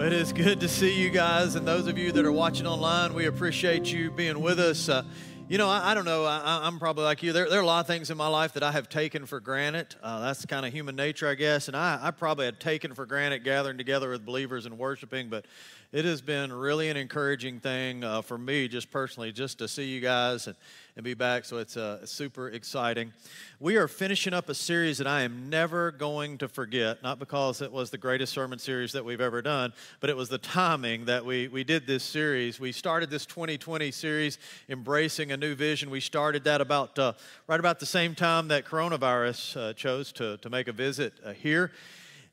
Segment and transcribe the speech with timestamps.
[0.00, 2.66] Well, it is good to see you guys, and those of you that are watching
[2.66, 4.88] online, we appreciate you being with us.
[4.88, 5.02] Uh,
[5.46, 6.24] you know, I, I don't know.
[6.24, 7.34] I, am probably like you.
[7.34, 9.40] There, there, are a lot of things in my life that I have taken for
[9.40, 9.94] granted.
[10.02, 11.68] Uh, that's kind of human nature, I guess.
[11.68, 15.44] And I, I probably had taken for granted gathering together with believers and worshiping, but
[15.92, 19.84] it has been really an encouraging thing uh, for me, just personally, just to see
[19.84, 20.56] you guys and,
[21.00, 21.46] and be back.
[21.46, 23.14] So it's uh, super exciting.
[23.58, 27.62] We are finishing up a series that I am never going to forget, not because
[27.62, 31.06] it was the greatest sermon series that we've ever done, but it was the timing
[31.06, 32.60] that we, we did this series.
[32.60, 35.88] We started this 2020 series, Embracing a New Vision.
[35.88, 37.14] We started that about uh,
[37.46, 41.32] right about the same time that coronavirus uh, chose to, to make a visit uh,
[41.32, 41.72] here.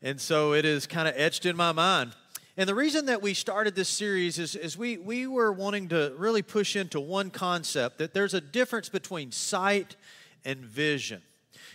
[0.01, 2.11] And so it is kind of etched in my mind
[2.57, 6.13] and the reason that we started this series is, is we, we were wanting to
[6.17, 9.95] really push into one concept that there's a difference between sight
[10.43, 11.21] and vision.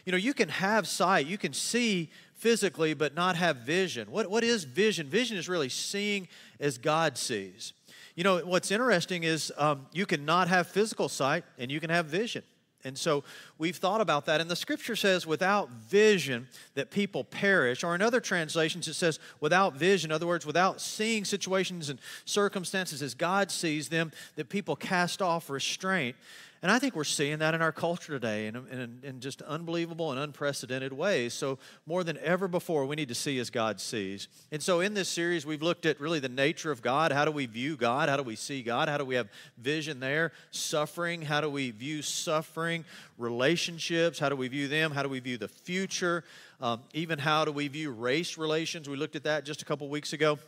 [0.04, 4.10] You know, you can have sight, you can see physically, but not have vision.
[4.10, 5.06] What, what is vision?
[5.06, 6.26] Vision is really seeing
[6.58, 7.72] as God sees.
[8.16, 11.90] You know, what's interesting is um, you can not have physical sight and you can
[11.90, 12.42] have vision.
[12.84, 13.22] And so
[13.58, 14.40] we've thought about that.
[14.40, 17.84] And the scripture says, without vision, that people perish.
[17.84, 22.00] Or in other translations, it says, without vision, in other words, without seeing situations and
[22.24, 26.16] circumstances as God sees them, that people cast off restraint.
[26.62, 30.12] And I think we're seeing that in our culture today in, in, in, just unbelievable
[30.12, 31.34] and unprecedented ways.
[31.34, 34.28] So, more than ever before, we need to see as God sees.
[34.52, 37.10] And so, in this series, we've looked at really the nature of God.
[37.10, 38.08] How do we view God?
[38.08, 38.88] How do we see God?
[38.88, 40.30] How do we have vision there?
[40.52, 41.22] Suffering.
[41.22, 42.84] How do we view suffering?
[43.18, 44.20] Relationships.
[44.20, 44.92] How do we view them?
[44.92, 46.22] How do we view the future?
[46.60, 48.88] Um, even how do we view race relations?
[48.88, 50.38] We looked at that just a couple weeks ago.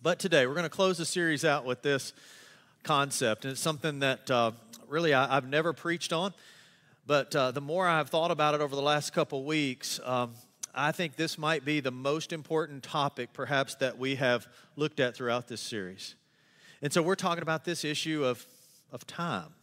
[0.00, 2.12] But today, we're going to close the series out with this
[2.84, 3.44] concept.
[3.44, 4.52] And it's something that uh,
[4.88, 6.34] really I, have never preached on.
[7.06, 10.32] But uh, the more I've thought about it over the last couple weeks, um,
[10.74, 15.14] I think this might be the most important topic, perhaps, that we have looked at
[15.14, 16.14] throughout this series.
[16.82, 18.44] And so we're talking about this issue of,
[18.90, 19.54] of time.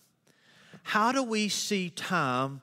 [0.84, 2.62] How do we see time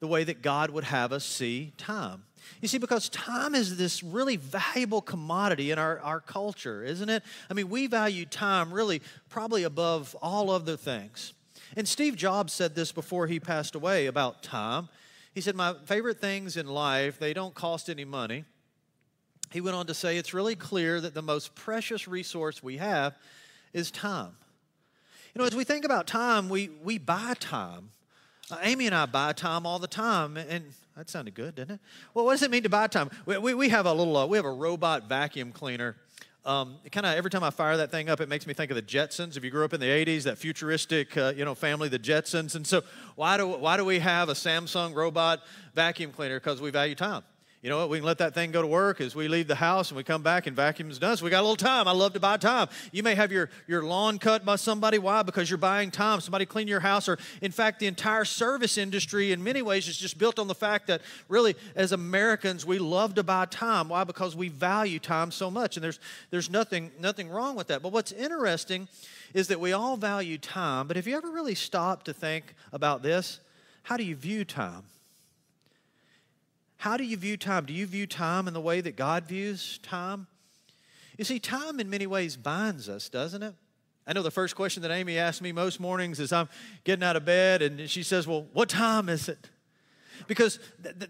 [0.00, 2.24] the way that God would have us see time?
[2.60, 7.22] You see, because time is this really valuable commodity in our, our culture, isn't it?
[7.50, 11.32] I mean, we value time really probably above all other things.
[11.76, 14.88] And Steve Jobs said this before he passed away about time.
[15.34, 18.44] He said, My favorite things in life, they don't cost any money.
[19.50, 23.14] He went on to say, It's really clear that the most precious resource we have
[23.72, 24.36] is time.
[25.34, 27.90] You know, as we think about time, we, we buy time.
[28.50, 30.64] Uh, Amy and I buy time all the time, and
[30.96, 31.80] that sounded good, didn't it?
[32.12, 33.10] Well, what does it mean to buy time?
[33.26, 35.96] We, we, we have a little, uh, we have a robot vacuum cleaner
[36.44, 38.76] um, kind of every time I fire that thing up, it makes me think of
[38.76, 39.36] the Jetsons.
[39.36, 42.54] If you grew up in the '80s, that futuristic, uh, you know, family, the Jetsons.
[42.54, 42.82] And so,
[43.16, 45.42] why do why do we have a Samsung robot
[45.74, 46.38] vacuum cleaner?
[46.38, 47.22] Because we value time.
[47.64, 47.88] You know what?
[47.88, 50.04] We can let that thing go to work as we leave the house and we
[50.04, 51.16] come back and vacuum's done.
[51.16, 51.88] So we got a little time.
[51.88, 52.68] I love to buy time.
[52.92, 54.98] You may have your, your lawn cut by somebody.
[54.98, 55.22] Why?
[55.22, 56.20] Because you're buying time.
[56.20, 57.08] Somebody clean your house.
[57.08, 60.54] Or, in fact, the entire service industry, in many ways, is just built on the
[60.54, 63.88] fact that really, as Americans, we love to buy time.
[63.88, 64.04] Why?
[64.04, 65.78] Because we value time so much.
[65.78, 67.80] And there's, there's nothing, nothing wrong with that.
[67.80, 68.88] But what's interesting
[69.32, 70.86] is that we all value time.
[70.86, 73.40] But have you ever really stopped to think about this?
[73.84, 74.82] How do you view time?
[76.84, 77.64] How do you view time?
[77.64, 80.26] Do you view time in the way that God views time?
[81.16, 83.54] You see, time in many ways binds us, doesn't it?
[84.06, 86.46] I know the first question that Amy asks me most mornings is I'm
[86.84, 89.48] getting out of bed and she says, Well, what time is it?
[90.26, 90.58] Because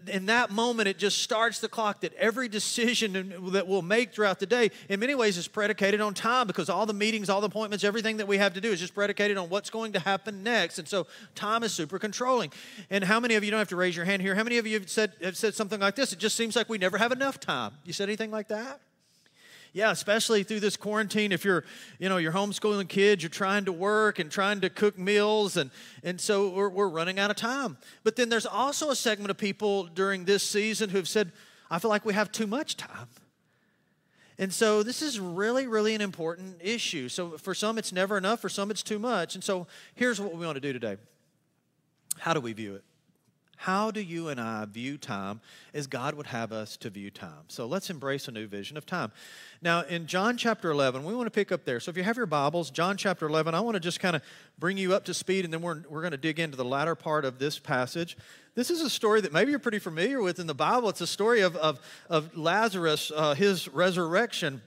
[0.07, 4.39] in that moment, it just starts the clock that every decision that we'll make throughout
[4.39, 7.47] the day, in many ways, is predicated on time because all the meetings, all the
[7.47, 10.43] appointments, everything that we have to do is just predicated on what's going to happen
[10.43, 10.79] next.
[10.79, 12.51] And so time is super controlling.
[12.89, 14.35] And how many of you don't have to raise your hand here?
[14.35, 16.13] How many of you have said, have said something like this?
[16.13, 17.73] It just seems like we never have enough time.
[17.83, 18.79] You said anything like that?
[19.75, 21.65] Yeah especially through this quarantine if you're
[21.99, 25.69] you know you're homeschooling kids you're trying to work and trying to cook meals and
[26.01, 27.77] and so we're, we're running out of time.
[28.03, 31.31] But then there's also a segment of people during this season who've said
[31.69, 33.09] i feel like we have too much time.
[34.37, 37.09] And so this is really really an important issue.
[37.09, 39.35] So for some it's never enough for some it's too much.
[39.35, 40.95] And so here's what we want to do today.
[42.17, 42.83] How do we view it
[43.55, 45.41] how do you and I view time
[45.73, 47.43] as God would have us to view time?
[47.47, 49.11] So let's embrace a new vision of time.
[49.61, 51.79] Now, in John chapter 11, we want to pick up there.
[51.79, 54.21] So if you have your Bibles, John chapter 11, I want to just kind of
[54.59, 56.95] bring you up to speed, and then we're, we're going to dig into the latter
[56.95, 58.17] part of this passage.
[58.55, 60.89] This is a story that maybe you're pretty familiar with in the Bible.
[60.89, 61.79] It's a story of, of,
[62.09, 64.61] of Lazarus, uh, his resurrection.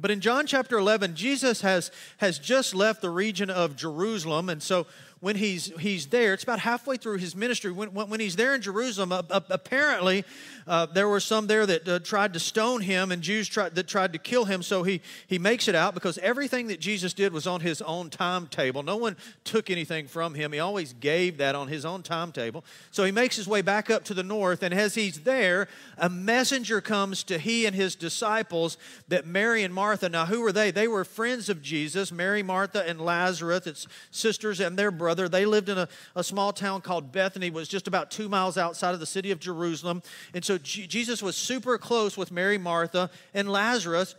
[0.00, 4.48] But in John chapter 11, Jesus has, has just left the region of Jerusalem.
[4.48, 4.86] And so
[5.20, 8.54] when he's, he's there, it's about halfway through his ministry, when, when, when he's there
[8.54, 10.24] in Jerusalem, uh, uh, apparently
[10.66, 13.86] uh, there were some there that uh, tried to stone him and Jews tried, that
[13.86, 14.62] tried to kill him.
[14.62, 18.08] So he, he makes it out because everything that Jesus did was on his own
[18.08, 18.82] timetable.
[18.82, 20.52] No one took anything from him.
[20.52, 22.64] He always gave that on his own timetable.
[22.90, 25.68] So he makes his way back up to the north, and as he's there,
[25.98, 28.78] a messenger comes to he and his disciples
[29.08, 30.70] that Mary and Martha, now who were they?
[30.70, 35.68] They were friends of Jesus, Mary, Martha, and Lazarus, its sisters and their They lived
[35.68, 39.06] in a, a small town called Bethany, was just about two miles outside of the
[39.06, 40.02] city of Jerusalem.
[40.34, 44.14] And so G- Jesus was super close with Mary, Martha, and Lazarus.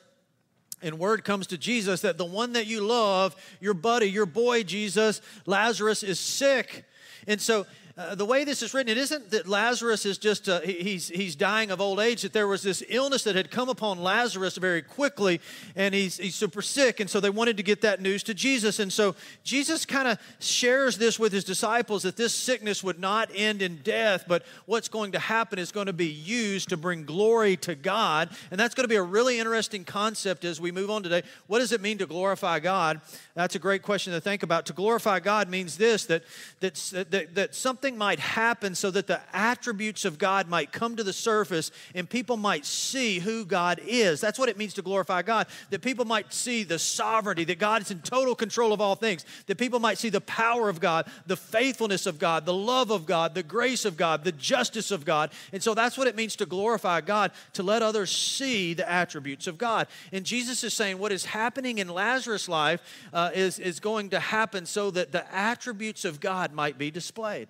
[0.81, 4.63] And word comes to Jesus that the one that you love, your buddy, your boy
[4.63, 6.85] Jesus, Lazarus, is sick.
[7.27, 7.65] And so
[8.01, 11.35] uh, the way this is written, it isn't that Lazarus is just, uh, he's, he's
[11.35, 14.81] dying of old age, that there was this illness that had come upon Lazarus very
[14.81, 15.39] quickly,
[15.75, 16.99] and he's, he's super sick.
[16.99, 18.79] And so they wanted to get that news to Jesus.
[18.79, 23.29] And so Jesus kind of shares this with his disciples that this sickness would not
[23.35, 27.05] end in death, but what's going to happen is going to be used to bring
[27.05, 28.29] glory to God.
[28.49, 31.23] And that's going to be a really interesting concept as we move on today.
[31.47, 33.01] What does it mean to glorify God?
[33.35, 34.65] That's a great question to think about.
[34.65, 36.23] To glorify God means this that,
[36.59, 36.75] that,
[37.11, 41.13] that, that something might happen so that the attributes of God might come to the
[41.13, 44.21] surface and people might see who God is.
[44.21, 45.47] That's what it means to glorify God.
[45.69, 49.25] That people might see the sovereignty, that God is in total control of all things.
[49.47, 53.05] That people might see the power of God, the faithfulness of God, the love of
[53.05, 55.31] God, the grace of God, the justice of God.
[55.51, 59.47] And so that's what it means to glorify God, to let others see the attributes
[59.47, 59.87] of God.
[60.11, 62.81] And Jesus is saying what is happening in Lazarus' life.
[63.13, 67.49] Uh, is, is going to happen so that the attributes of God might be displayed.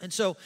[0.00, 0.36] And so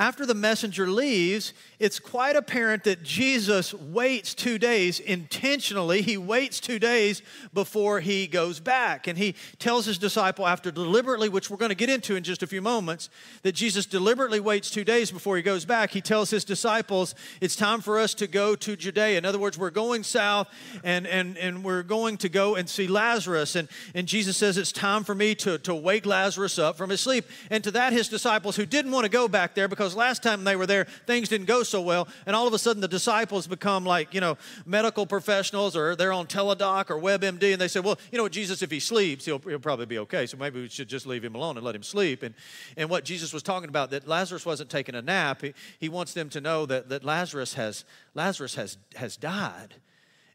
[0.00, 6.00] after the messenger leaves, it's quite apparent that Jesus waits two days intentionally.
[6.00, 7.20] He waits two days
[7.52, 9.06] before he goes back.
[9.06, 12.42] And he tells his disciple, after deliberately, which we're going to get into in just
[12.42, 13.10] a few moments,
[13.42, 15.90] that Jesus deliberately waits two days before he goes back.
[15.90, 19.18] He tells his disciples, It's time for us to go to Judea.
[19.18, 20.48] In other words, we're going south
[20.82, 23.54] and, and, and we're going to go and see Lazarus.
[23.54, 27.02] And, and Jesus says, It's time for me to, to wake Lazarus up from his
[27.02, 27.26] sleep.
[27.50, 30.44] And to that, his disciples, who didn't want to go back there because last time
[30.44, 32.08] they were there, things didn't go so well.
[32.26, 36.12] And all of a sudden, the disciples become like, you know, medical professionals or they're
[36.12, 37.52] on Teladoc or WebMD.
[37.52, 39.98] And they say, well, you know what, Jesus, if he sleeps, he'll, he'll probably be
[40.00, 40.26] okay.
[40.26, 42.22] So maybe we should just leave him alone and let him sleep.
[42.22, 42.34] And,
[42.76, 45.42] and what Jesus was talking about, that Lazarus wasn't taking a nap.
[45.42, 47.84] He, he wants them to know that, that Lazarus, has,
[48.14, 49.74] Lazarus has, has died.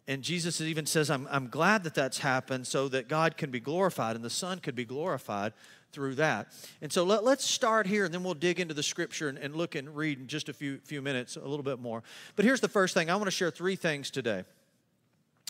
[0.07, 3.59] And Jesus even says, I'm, I'm glad that that's happened so that God can be
[3.59, 5.53] glorified and the Son could be glorified
[5.95, 6.49] through that.
[6.81, 9.55] And so let, us start here and then we'll dig into the scripture and, and
[9.55, 12.03] look and read in just a few, few minutes, a little bit more.
[12.35, 14.43] But here's the first thing I want to share three things today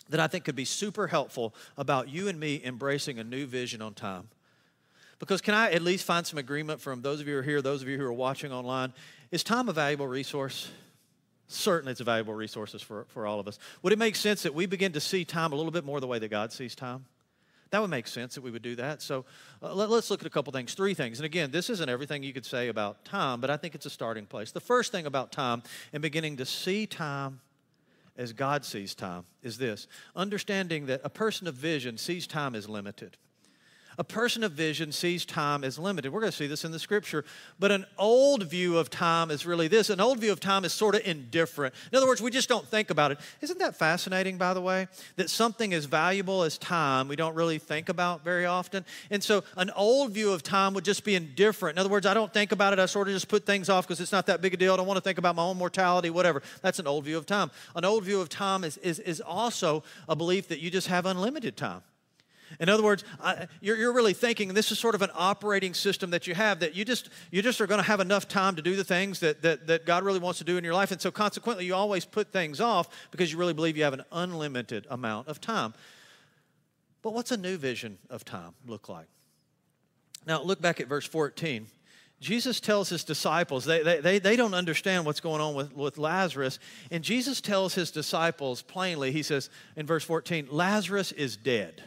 [0.08, 3.82] that I think could be super helpful about you and me embracing a new vision
[3.82, 4.28] on time.
[5.18, 7.60] Because can I at least find some agreement from those of you who are here,
[7.60, 8.92] those of you who are watching online?
[9.32, 10.70] Is time a valuable resource?
[11.48, 13.58] Certainly, it's a valuable resource for, for all of us.
[13.82, 16.06] Would it make sense that we begin to see time a little bit more the
[16.06, 17.06] way that God sees time?
[17.70, 19.02] That would make sense that we would do that.
[19.02, 19.24] So
[19.62, 21.18] uh, let, us look at a couple things, three things.
[21.18, 23.90] And again, this isn't everything you could say about time, but I think it's a
[23.90, 24.52] starting place.
[24.52, 27.40] The first thing about time and beginning to see time
[28.16, 32.68] as God sees time is this understanding that a person of vision sees time as
[32.68, 33.16] limited.
[33.98, 36.12] A person of vision sees time as limited.
[36.12, 37.24] We're going to see this in the scripture.
[37.58, 40.72] But an old view of time is really this an old view of time is
[40.72, 41.74] sort of indifferent.
[41.90, 43.18] In other words, we just don't think about it.
[43.40, 44.88] Isn't that fascinating, by the way?
[45.16, 48.84] That something as valuable as time we don't really think about very often.
[49.10, 51.76] And so an old view of time would just be indifferent.
[51.76, 52.78] In other words, I don't think about it.
[52.78, 54.74] I sort of just put things off because it's not that big a deal.
[54.74, 56.42] I don't want to think about my own mortality, whatever.
[56.60, 57.50] That's an old view of time.
[57.74, 61.06] An old view of time is, is, is also a belief that you just have
[61.06, 61.82] unlimited time.
[62.60, 66.10] In other words, I, you're, you're really thinking this is sort of an operating system
[66.10, 68.62] that you have that you just you just are going to have enough time to
[68.62, 70.90] do the things that, that, that God really wants to do in your life.
[70.90, 74.04] And so consequently, you always put things off because you really believe you have an
[74.12, 75.74] unlimited amount of time.
[77.02, 79.06] But what's a new vision of time look like?
[80.26, 81.68] Now, look back at verse 14.
[82.18, 85.98] Jesus tells his disciples, they, they, they, they don't understand what's going on with, with
[85.98, 86.58] Lazarus.
[86.90, 91.82] And Jesus tells his disciples plainly, he says in verse 14, Lazarus is dead.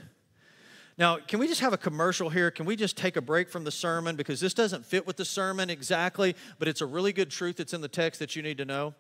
[0.99, 2.51] Now, can we just have a commercial here?
[2.51, 4.17] Can we just take a break from the sermon?
[4.17, 7.73] Because this doesn't fit with the sermon exactly, but it's a really good truth that's
[7.73, 8.93] in the text that you need to know.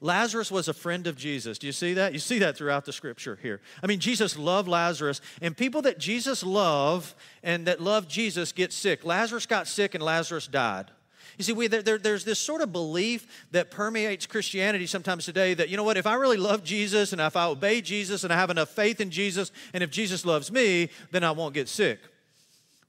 [0.00, 1.58] Lazarus was a friend of Jesus.
[1.58, 2.12] Do you see that?
[2.12, 3.60] You see that throughout the scripture here.
[3.82, 8.72] I mean, Jesus loved Lazarus, and people that Jesus loved and that loved Jesus get
[8.72, 9.04] sick.
[9.04, 10.92] Lazarus got sick and Lazarus died.
[11.38, 15.68] You see, we, there, there's this sort of belief that permeates Christianity sometimes today that,
[15.68, 18.36] you know what, if I really love Jesus and if I obey Jesus and I
[18.36, 22.00] have enough faith in Jesus and if Jesus loves me, then I won't get sick.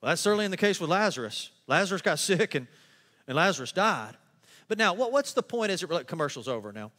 [0.02, 1.52] Well, that's certainly in the case with Lazarus.
[1.68, 2.68] Lazarus got sick and,
[3.28, 4.16] and Lazarus died.
[4.68, 6.08] But now, what, what's the point as it relates?
[6.08, 6.92] Commercial's over now.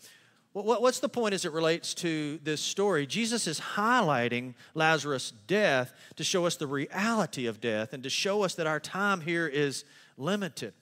[0.53, 3.07] What, what's the point as it relates to this story?
[3.07, 8.43] Jesus is highlighting Lazarus' death to show us the reality of death and to show
[8.43, 9.85] us that our time here is
[10.19, 10.75] limited.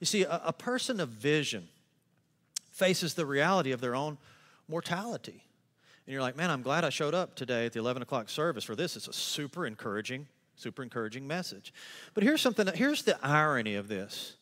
[0.00, 1.68] You see, a, a person of vision
[2.72, 4.18] faces the reality of their own
[4.68, 5.44] mortality.
[6.06, 8.64] And you're like, man, I'm glad I showed up today at the 11 o'clock service
[8.64, 8.96] for this.
[8.96, 10.26] It's a super encouraging,
[10.56, 11.74] super encouraging message.
[12.14, 14.36] But here's something, here's the irony of this.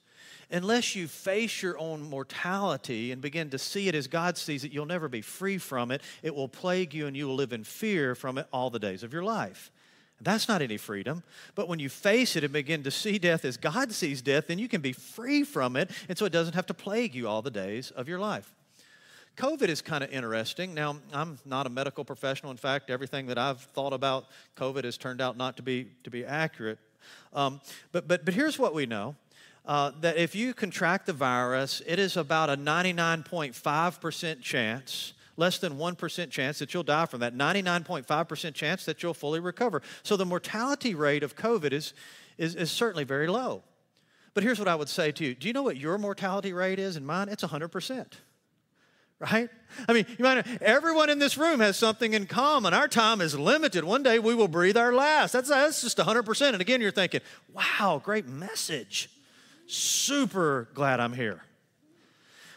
[0.51, 4.71] Unless you face your own mortality and begin to see it as God sees it,
[4.71, 6.03] you'll never be free from it.
[6.23, 9.03] It will plague you and you will live in fear from it all the days
[9.03, 9.73] of your life.
[10.21, 11.23] That's not any freedom.
[11.55, 14.59] But when you face it and begin to see death as God sees death, then
[14.59, 15.91] you can be free from it.
[16.09, 18.55] And so it doesn't have to plague you all the days of your life.
[19.37, 20.73] COVID is kind of interesting.
[20.73, 22.51] Now, I'm not a medical professional.
[22.51, 26.11] In fact, everything that I've thought about COVID has turned out not to be, to
[26.11, 26.79] be accurate.
[27.35, 27.61] Um,
[27.93, 29.15] but, but, but here's what we know
[29.67, 35.75] uh, that if you contract the virus, it is about a 99.5% chance less than
[35.75, 39.83] 1% chance that you'll die from that, 99.5% chance that you'll fully recover.
[40.03, 41.93] So the mortality rate of COVID is,
[42.39, 43.63] is, is certainly very low.
[44.35, 46.79] But here's what I would say to you Do you know what your mortality rate
[46.79, 47.29] is and mine?
[47.29, 48.07] It's 100%.
[49.19, 49.49] Right?
[49.89, 52.75] I mean, you might everyone in this room has something in common.
[52.75, 53.83] Our time is limited.
[53.83, 55.33] One day we will breathe our last.
[55.33, 56.53] That's, that's just 100%.
[56.53, 57.23] And again, you're thinking,
[57.55, 59.09] wow, great message.
[59.67, 61.43] Super glad I'm here.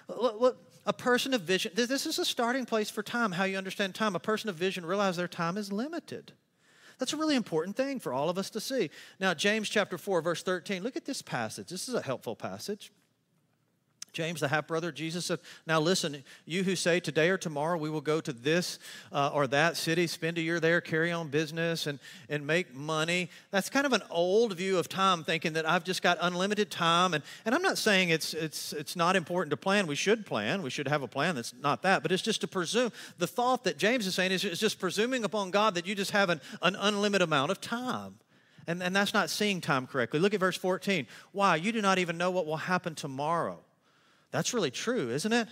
[0.09, 3.59] Look, look, a person of vision, this is a starting place for time, how you
[3.59, 4.15] understand time.
[4.15, 6.33] A person of vision realizes their time is limited.
[6.97, 8.89] That's a really important thing for all of us to see.
[9.19, 11.69] Now, James chapter 4, verse 13, look at this passage.
[11.69, 12.91] This is a helpful passage.
[14.13, 17.89] James, the half brother Jesus said, Now listen, you who say today or tomorrow we
[17.89, 18.79] will go to this
[19.11, 21.99] uh, or that city, spend a year there, carry on business, and,
[22.29, 23.29] and make money.
[23.51, 27.13] That's kind of an old view of time, thinking that I've just got unlimited time.
[27.13, 29.87] And, and I'm not saying it's, it's, it's not important to plan.
[29.87, 30.61] We should plan.
[30.61, 32.01] We should have a plan that's not that.
[32.01, 32.91] But it's just to presume.
[33.17, 36.11] The thought that James is saying is, is just presuming upon God that you just
[36.11, 38.15] have an, an unlimited amount of time.
[38.69, 40.19] And, and that's not seeing time correctly.
[40.19, 41.07] Look at verse 14.
[41.31, 41.55] Why?
[41.55, 43.59] You do not even know what will happen tomorrow.
[44.31, 45.47] That's really true, isn't it?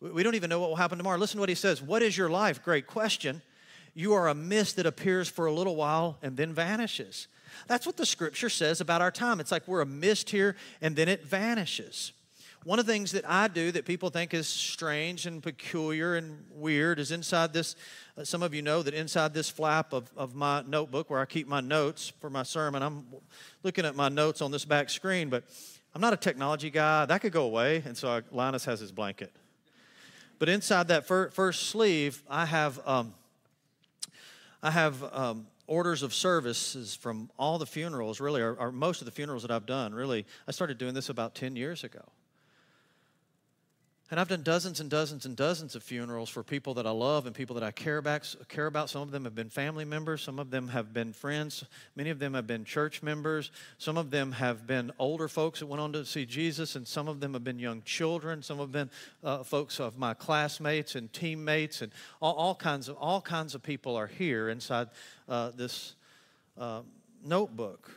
[0.00, 1.18] We don't even know what will happen tomorrow.
[1.18, 1.82] Listen to what he says.
[1.82, 2.62] What is your life?
[2.62, 3.42] Great question.
[3.94, 7.28] You are a mist that appears for a little while and then vanishes.
[7.66, 9.40] That's what the scripture says about our time.
[9.40, 12.12] It's like we're a mist here and then it vanishes.
[12.64, 16.44] One of the things that I do that people think is strange and peculiar and
[16.50, 17.74] weird is inside this,
[18.18, 21.24] uh, some of you know that inside this flap of, of my notebook where I
[21.24, 23.06] keep my notes for my sermon, I'm
[23.62, 25.44] looking at my notes on this back screen, but
[25.94, 27.06] I'm not a technology guy.
[27.06, 27.82] That could go away.
[27.84, 29.32] And so Linus has his blanket.
[30.38, 33.12] But inside that fir- first sleeve, I have, um,
[34.62, 39.04] I have um, orders of services from all the funerals, really, or, or most of
[39.04, 39.92] the funerals that I've done.
[39.92, 42.02] Really, I started doing this about 10 years ago.
[44.10, 47.26] And I've done dozens and dozens and dozens of funerals for people that I love
[47.26, 48.34] and people that I care about.
[48.48, 48.90] Care about.
[48.90, 50.20] Some of them have been family members.
[50.20, 51.64] Some of them have been friends.
[51.94, 53.52] Many of them have been church members.
[53.78, 57.06] Some of them have been older folks that went on to see Jesus, and some
[57.06, 58.42] of them have been young children.
[58.42, 58.90] Some have been
[59.22, 63.62] uh, folks of my classmates and teammates, and all, all, kinds of all kinds of
[63.62, 64.88] people are here inside
[65.28, 65.94] uh, this
[66.58, 66.80] uh,
[67.24, 67.92] notebook.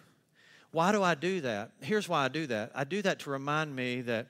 [0.69, 1.71] Why do I do that?
[1.81, 2.71] Here's why I do that.
[2.75, 4.27] I do that to remind me that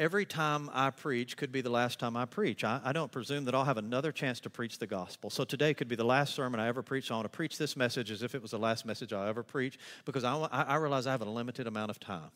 [0.00, 2.64] every time I preach could be the last time I preach.
[2.64, 5.28] I, I, don't presume that I'll have another chance to preach the gospel.
[5.28, 7.08] So today could be the last sermon I ever preach.
[7.08, 9.28] So I want to preach this message as if it was the last message I'll
[9.28, 12.30] ever preach because I, I realize I have a limited amount of time.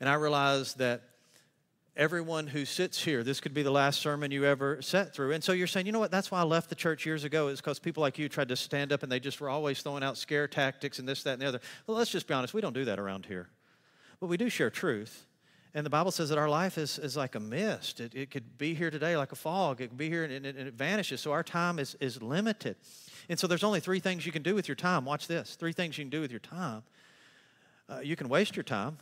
[0.00, 1.02] And I realize that
[1.98, 5.32] everyone who sits here, this could be the last sermon you ever sat through.
[5.32, 7.48] And so you're saying, you know what, that's why I left the church years ago,
[7.48, 10.02] is because people like you tried to stand up and they just were always throwing
[10.02, 11.60] out scare tactics and this, that, and the other.
[11.86, 13.48] Well, let's just be honest, we don't do that around here.
[14.18, 15.25] But we do share truth.
[15.76, 18.00] And the Bible says that our life is, is like a mist.
[18.00, 19.82] It, it could be here today like a fog.
[19.82, 21.20] It could be here and, and, and it vanishes.
[21.20, 22.76] So our time is, is limited.
[23.28, 25.04] And so there's only three things you can do with your time.
[25.04, 26.82] Watch this three things you can do with your time.
[27.90, 28.96] Uh, you can waste your time,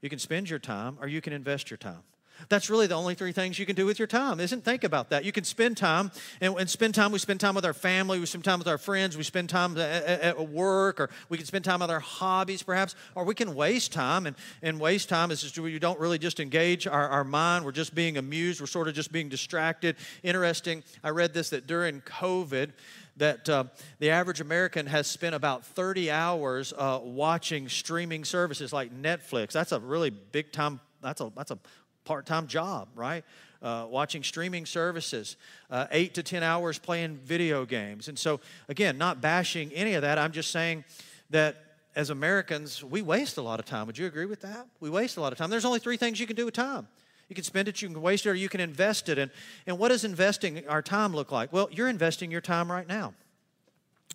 [0.00, 2.02] you can spend your time, or you can invest your time.
[2.48, 4.64] That's really the only three things you can do with your time, isn't?
[4.64, 5.24] Think about that.
[5.24, 7.12] You can spend time and, and spend time.
[7.12, 8.18] We spend time with our family.
[8.18, 9.16] We spend time with our friends.
[9.16, 12.94] We spend time at, at, work, or we can spend time with our hobbies, perhaps,
[13.14, 14.26] or we can waste time.
[14.26, 17.64] And, and waste time is just we don't really just engage our, our mind.
[17.64, 18.60] We're just being amused.
[18.60, 19.96] We're sort of just being distracted.
[20.22, 20.82] Interesting.
[21.02, 22.72] I read this that during COVID,
[23.16, 23.64] that uh,
[23.98, 29.52] the average American has spent about 30 hours uh, watching streaming services like Netflix.
[29.52, 30.80] That's a really big time.
[31.00, 31.58] That's a that's a
[32.04, 33.24] part time job, right?
[33.62, 35.36] Uh, watching streaming services,
[35.70, 38.08] uh, eight to 10 hours playing video games.
[38.08, 40.18] And so, again, not bashing any of that.
[40.18, 40.84] I'm just saying
[41.30, 41.56] that
[41.94, 43.86] as Americans, we waste a lot of time.
[43.86, 44.66] Would you agree with that?
[44.80, 45.50] We waste a lot of time.
[45.50, 46.88] There's only three things you can do with time.
[47.28, 49.18] You can spend it, you can waste it, or you can invest it.
[49.18, 49.30] And,
[49.66, 51.52] and what does investing our time look like?
[51.52, 53.14] Well, you're investing your time right now.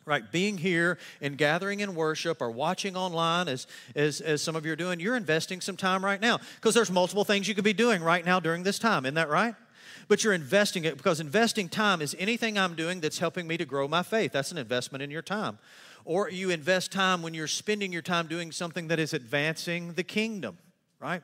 [0.06, 4.66] Right, being here and gathering in worship or watching online as, as, as some of
[4.66, 7.66] you are doing, you're investing some time right now because there's multiple things you could
[7.66, 9.06] be doing right now during this time.
[9.06, 9.54] Isn't that right?
[10.08, 13.66] But you're investing it because investing time is anything I'm doing that's helping me to
[13.66, 14.32] grow my faith.
[14.32, 15.60] That's an investment in your time.
[16.06, 20.04] Or you invest time when you're spending your time doing something that is advancing the
[20.04, 20.58] kingdom,
[21.02, 21.22] right?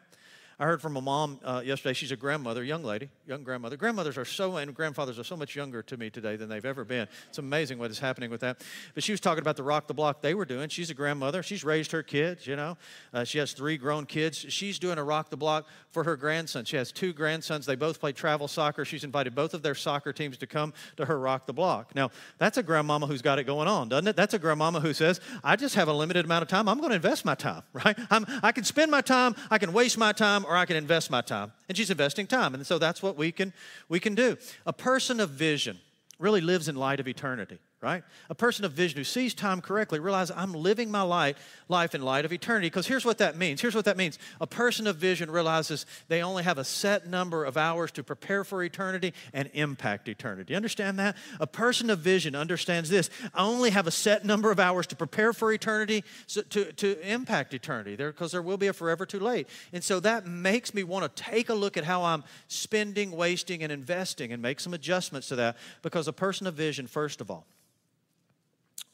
[0.60, 1.94] I heard from a mom uh, yesterday.
[1.94, 3.78] She's a grandmother, young lady, young grandmother.
[3.78, 6.84] Grandmothers are so, and grandfathers are so much younger to me today than they've ever
[6.84, 7.08] been.
[7.30, 8.62] It's amazing what is happening with that.
[8.94, 10.70] But she was talking about the rock the block they were doing.
[10.70, 11.44] She's a grandmother.
[11.44, 12.78] She's raised her kids, you know.
[13.14, 14.38] Uh, she has three grown kids.
[14.38, 16.66] She's doing a rock the block for her grandson.
[16.66, 17.66] She has two grandsons.
[17.66, 18.86] They both play travel soccer.
[18.86, 21.96] She's invited both of their soccer teams to come to her rock the block.
[21.96, 24.16] Now, that's a grandmama who's got it going on, doesn't it?
[24.16, 26.68] That's a grandmama who says, I just have a limited amount of time.
[26.68, 27.98] I'm going to invest my time, right?
[28.10, 31.10] I'm, I can spend my time, I can waste my time, or I can invest
[31.10, 31.52] my time.
[31.68, 32.54] And she's investing time.
[32.54, 33.54] And so that's what we can,
[33.90, 34.38] we can do.
[34.66, 35.80] A person of vision
[36.20, 38.04] really lives in light of eternity right?
[38.30, 41.36] A person of vision who sees time correctly realizes I'm living my life,
[41.68, 42.68] life in light of eternity.
[42.68, 43.60] Because here's what that means.
[43.60, 44.18] Here's what that means.
[44.40, 48.46] A person of vision realizes they only have a set number of hours to prepare
[48.46, 50.54] for eternity and impact eternity.
[50.54, 51.18] You understand that?
[51.42, 53.10] A person of vision understands this.
[53.34, 57.00] I only have a set number of hours to prepare for eternity, so to, to
[57.08, 59.50] impact eternity, because there, there will be a forever too late.
[59.74, 63.62] And so that makes me want to take a look at how I'm spending, wasting,
[63.62, 65.58] and investing and make some adjustments to that.
[65.82, 67.46] Because a person of vision, first of all,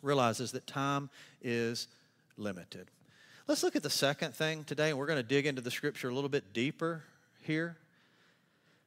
[0.02, 1.10] realizes that time
[1.42, 1.88] is
[2.38, 2.88] limited.
[3.48, 6.10] Let's look at the second thing today, and we're going to dig into the scripture
[6.10, 7.04] a little bit deeper
[7.42, 7.78] here.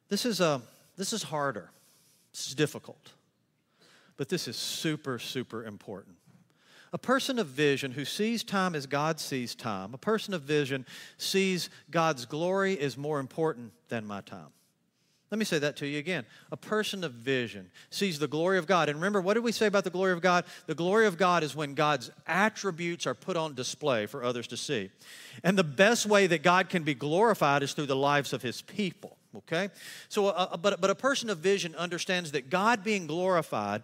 [0.09, 0.59] This is, a, uh,
[0.95, 1.69] this is harder,
[2.31, 3.11] this is difficult,
[4.15, 6.15] but this is super, super important.
[6.93, 10.85] A person of vision who sees time as God sees time, a person of vision
[11.17, 14.53] sees God's glory is more important than my time.
[15.33, 16.25] Let me say that to you again.
[16.51, 18.87] A person of vision sees the glory of God.
[18.87, 20.45] And remember, what did we say about the glory of God?
[20.67, 24.57] The glory of God is when God's attributes are put on display for others to
[24.57, 24.91] see.
[25.43, 28.61] And the best way that God can be glorified is through the lives of his
[28.61, 29.17] people.
[29.35, 29.69] Okay?
[30.07, 33.81] So, uh, uh but, but a person of vision understands that God being glorified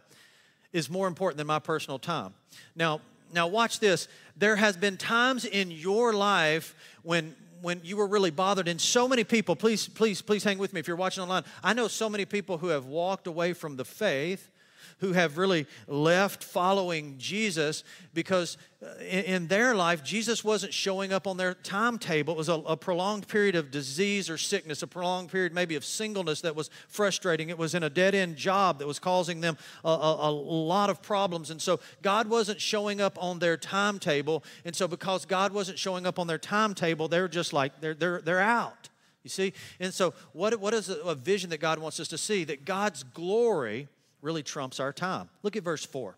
[0.71, 2.35] is more important than my personal time.
[2.75, 3.01] Now,
[3.33, 4.07] now watch this.
[4.37, 9.07] There has been times in your life when when you were really bothered and so
[9.07, 11.43] many people please please please hang with me if you're watching online.
[11.63, 14.49] I know so many people who have walked away from the faith
[14.99, 17.83] who have really left following Jesus
[18.13, 22.33] because uh, in, their life, Jesus wasn't showing up on their timetable.
[22.33, 25.83] It was a, a, prolonged period of disease or sickness, a prolonged period maybe of
[25.83, 27.49] singleness that was frustrating.
[27.49, 30.89] It was in a dead end job that was causing them a, a, a lot
[30.89, 31.49] of problems.
[31.49, 34.43] And so God wasn't showing up on their timetable.
[34.63, 38.21] And so because God wasn't showing up on their timetable, they're just like, they're, they're,
[38.21, 38.89] they're out.
[39.23, 39.53] You see?
[39.79, 42.45] And so, what, what is a vision that God wants us to see?
[42.45, 43.89] That God's glory
[44.21, 45.29] really trumps our time.
[45.43, 46.15] Look at verse 4.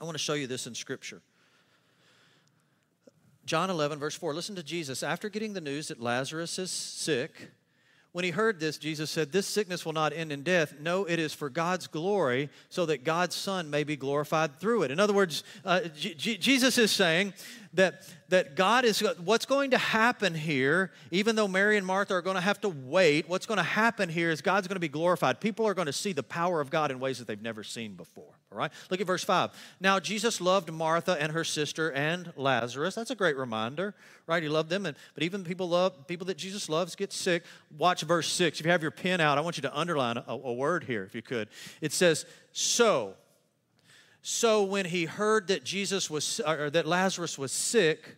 [0.00, 1.22] I want to show you this in Scripture.
[3.44, 4.32] John 11, verse 4.
[4.32, 5.02] Listen to Jesus.
[5.02, 7.50] After getting the news that Lazarus is sick,
[8.12, 10.74] when he heard this, Jesus said, This sickness will not end in death.
[10.80, 14.90] No, it is for God's glory, so that God's Son may be glorified through it.
[14.90, 17.34] In other words, uh, Jesus is saying
[17.74, 22.22] that, that God is, what's going to happen here, even though Mary and Martha are
[22.22, 24.88] going to have to wait, what's going to happen here is God's going to be
[24.88, 25.40] glorified.
[25.40, 27.94] People are going to see the power of God in ways that they've never seen
[27.94, 28.39] before.
[28.52, 28.72] All right?
[28.90, 29.50] Look at verse 5.
[29.80, 32.94] Now, Jesus loved Martha and her sister and Lazarus.
[32.94, 33.94] That's a great reminder,
[34.26, 34.42] right?
[34.42, 34.86] He loved them.
[34.86, 37.44] And, but even people love people that Jesus loves get sick.
[37.78, 38.58] Watch verse 6.
[38.58, 41.04] If you have your pen out, I want you to underline a, a word here,
[41.04, 41.48] if you could.
[41.80, 43.14] It says, So
[44.22, 48.16] so when he heard that Jesus was or that Lazarus was sick,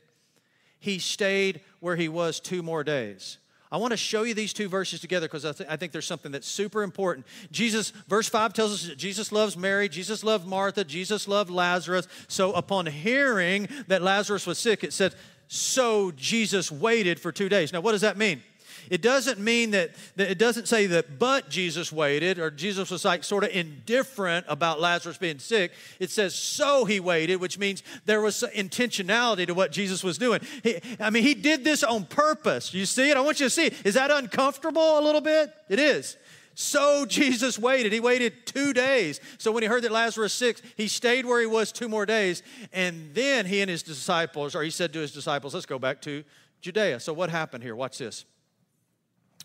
[0.81, 3.39] he stayed where he was two more days.
[3.73, 6.07] I want to show you these two verses together because I, th- I, think there's
[6.07, 7.27] something that's super important.
[7.51, 12.07] Jesus, verse 5 tells us that Jesus loves Mary, Jesus loved Martha, Jesus loved Lazarus.
[12.29, 15.15] So upon hearing that Lazarus was sick, it said,
[15.49, 17.73] So Jesus waited for two days.
[17.73, 18.43] Now, what does that mean?
[18.91, 23.05] It doesn't mean that, that, it doesn't say that but Jesus waited or Jesus was
[23.05, 25.73] like sort of indifferent about Lazarus being sick.
[25.99, 30.41] It says so he waited, which means there was intentionality to what Jesus was doing.
[30.63, 32.75] He, I mean, he did this on purpose.
[32.75, 33.17] You see it?
[33.17, 33.87] I want you to see it.
[33.87, 35.53] Is that uncomfortable a little bit?
[35.69, 36.17] It is.
[36.55, 37.93] So Jesus waited.
[37.93, 39.21] He waited two days.
[39.39, 42.05] So when he heard that Lazarus was sick, he stayed where he was two more
[42.05, 42.43] days.
[42.73, 46.03] And then he and his disciples, or he said to his disciples, let's go back
[46.03, 46.25] to
[46.61, 47.01] Judea.
[47.01, 47.75] So what happened here?
[47.75, 48.25] Watch this.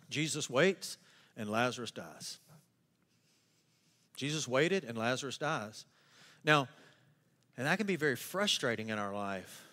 [0.09, 0.97] Jesus waits
[1.35, 2.39] and Lazarus dies.
[4.15, 5.85] Jesus waited and Lazarus dies.
[6.43, 6.67] Now,
[7.57, 9.65] And that can be very frustrating in our life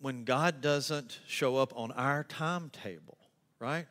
[0.00, 3.18] when God doesn't show up on our timetable,
[3.60, 3.86] right?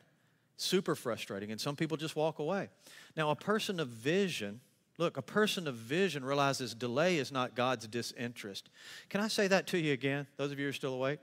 [0.57, 1.51] Super frustrating.
[1.51, 2.69] And some people just walk away.
[3.15, 4.59] Now, a person of vision,
[4.97, 8.69] look, a person of vision realizes delay is not God's disinterest.
[9.09, 11.19] Can I say that to you again, those of you who are still awake?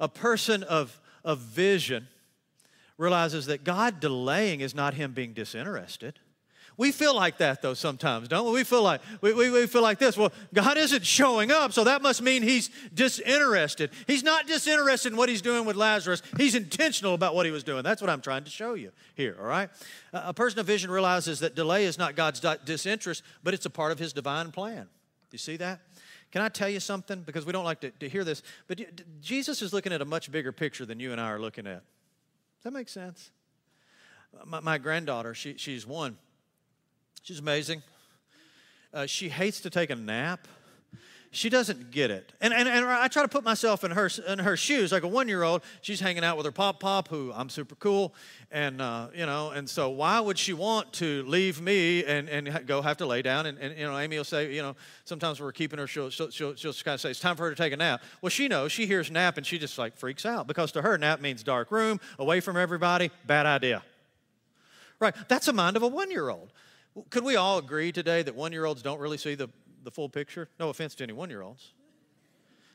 [0.00, 2.08] A person of, of vision
[2.98, 6.18] realizes that God delaying is not Him being disinterested.
[6.76, 8.52] We feel like that though sometimes, don't we?
[8.52, 10.16] We feel like we, we, we, feel like this.
[10.16, 13.90] Well, God isn't showing up, so that must mean he's disinterested.
[14.06, 16.20] He's not disinterested in what he's doing with Lazarus.
[16.36, 17.84] He's intentional about what he was doing.
[17.84, 19.70] That's what I'm trying to show you here, all right?
[20.12, 23.92] A person of vision realizes that delay is not God's disinterest, but it's a part
[23.92, 24.88] of his divine plan.
[25.30, 25.80] You see that?
[26.32, 27.22] Can I tell you something?
[27.22, 28.80] Because we don't like to, to hear this, but
[29.20, 31.82] Jesus is looking at a much bigger picture than you and I are looking at.
[32.64, 33.30] That make sense?
[34.44, 36.18] My, my granddaughter, she, she's one
[37.24, 37.82] She's amazing.
[38.92, 40.46] Uh, she hates to take a nap.
[41.34, 42.32] She doesn't get it.
[42.40, 44.92] And, and, and I try to put myself in her, in her shoes.
[44.92, 47.74] Like a one year old, she's hanging out with her pop pop, who I'm super
[47.74, 48.14] cool.
[48.52, 52.64] And, uh, you know, and so why would she want to leave me and, and
[52.68, 53.46] go have to lay down?
[53.46, 56.30] And, and, you know, Amy will say, you know, sometimes we're keeping her, she'll, she'll,
[56.30, 58.00] she'll, she'll kind of say, it's time for her to take a nap.
[58.22, 58.70] Well, she knows.
[58.70, 61.72] She hears nap and she just like freaks out because to her, nap means dark
[61.72, 63.82] room, away from everybody, bad idea.
[65.00, 65.16] Right?
[65.26, 66.52] That's the mind of a one year old.
[67.10, 69.48] Could we all agree today that one year olds don't really see the,
[69.84, 70.48] the full picture?
[70.58, 71.72] No offense to any one year olds,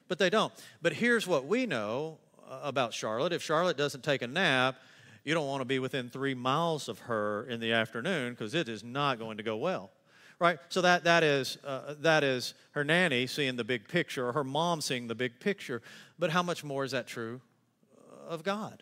[0.07, 0.53] but they don't.
[0.81, 2.17] But here's what we know
[2.49, 4.75] uh, about Charlotte if Charlotte doesn't take a nap,
[5.23, 8.69] you don't want to be within three miles of her in the afternoon because it
[8.69, 9.91] is not going to go well
[10.39, 14.31] right so that, that is uh, that is her nanny seeing the big picture or
[14.31, 15.81] her mom seeing the big picture
[16.17, 17.41] but how much more is that true
[18.29, 18.81] of god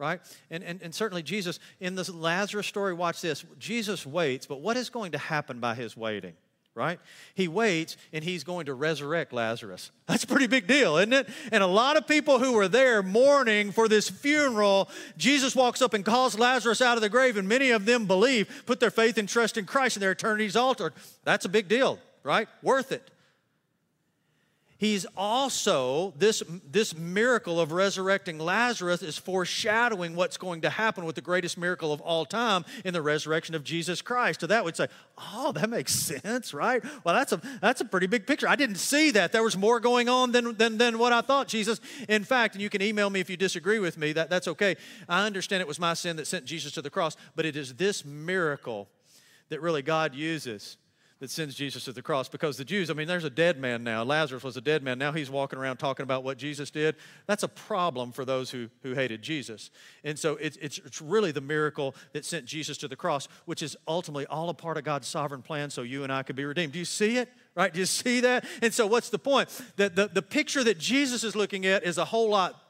[0.00, 0.20] right?
[0.50, 3.44] And, and, and certainly Jesus, in this Lazarus story, watch this.
[3.58, 6.32] Jesus waits, but what is going to happen by his waiting?
[6.74, 7.00] Right?
[7.34, 9.90] He waits and he's going to resurrect Lazarus.
[10.06, 11.28] That's a pretty big deal, isn't it?
[11.52, 15.94] And a lot of people who were there mourning for this funeral, Jesus walks up
[15.94, 19.18] and calls Lazarus out of the grave, and many of them believe, put their faith
[19.18, 20.92] and trust in Christ, and their eternity's altered.
[21.24, 22.48] That's a big deal, right?
[22.62, 23.10] Worth it.
[24.80, 31.16] He's also, this, this miracle of resurrecting Lazarus is foreshadowing what's going to happen with
[31.16, 34.40] the greatest miracle of all time in the resurrection of Jesus Christ.
[34.40, 34.88] So that would say,
[35.18, 36.82] oh, that makes sense, right?
[37.04, 38.48] Well, that's a, that's a pretty big picture.
[38.48, 39.32] I didn't see that.
[39.32, 41.78] There was more going on than, than, than what I thought, Jesus.
[42.08, 44.78] In fact, and you can email me if you disagree with me, that, that's okay.
[45.10, 47.74] I understand it was my sin that sent Jesus to the cross, but it is
[47.74, 48.88] this miracle
[49.50, 50.78] that really God uses
[51.20, 53.84] that sends Jesus to the cross because the Jews, I mean, there's a dead man
[53.84, 54.02] now.
[54.02, 54.98] Lazarus was a dead man.
[54.98, 56.96] Now he's walking around talking about what Jesus did.
[57.26, 59.70] That's a problem for those who, who hated Jesus.
[60.02, 63.62] And so it's, it's, it's really the miracle that sent Jesus to the cross, which
[63.62, 66.44] is ultimately all a part of God's sovereign plan so you and I could be
[66.44, 66.72] redeemed.
[66.72, 67.30] Do you see it?
[67.54, 67.72] Right?
[67.72, 68.46] Do you see that?
[68.62, 69.48] And so what's the point?
[69.76, 72.69] That the, the picture that Jesus is looking at is a whole lot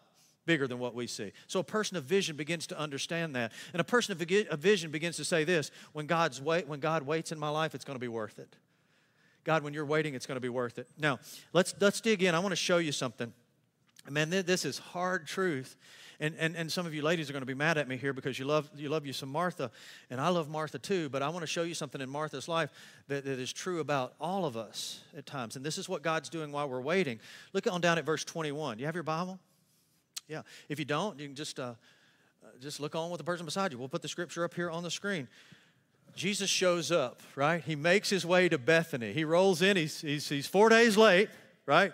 [0.50, 1.30] bigger than what we see.
[1.46, 3.52] So a person of vision begins to understand that.
[3.72, 7.04] And a person of a vision begins to say this when, God's wait, when God
[7.04, 8.56] waits in my life, it's going to be worth it.
[9.44, 10.88] God, when you're waiting, it's going to be worth it.
[10.98, 11.20] Now,
[11.52, 12.34] let's, let's dig in.
[12.34, 13.32] I want to show you something.
[14.08, 15.76] Man, this is hard truth.
[16.18, 18.12] And, and, and some of you ladies are going to be mad at me here
[18.12, 19.70] because you love, you love you some Martha,
[20.10, 22.70] and I love Martha too, but I want to show you something in Martha's life
[23.06, 25.54] that, that is true about all of us at times.
[25.54, 27.20] And this is what God's doing while we're waiting.
[27.52, 28.80] Look on down at verse 21.
[28.80, 29.38] You have your Bible?
[30.31, 30.43] Yeah.
[30.69, 33.73] If you don't, you can just, uh, uh, just look on with the person beside
[33.73, 33.79] you.
[33.79, 35.27] We'll put the scripture up here on the screen.
[36.14, 37.62] Jesus shows up, right?
[37.64, 39.12] He makes his way to Bethany.
[39.12, 39.77] He rolls in.
[39.77, 41.31] He's, he's, he's four days late,
[41.66, 41.93] right?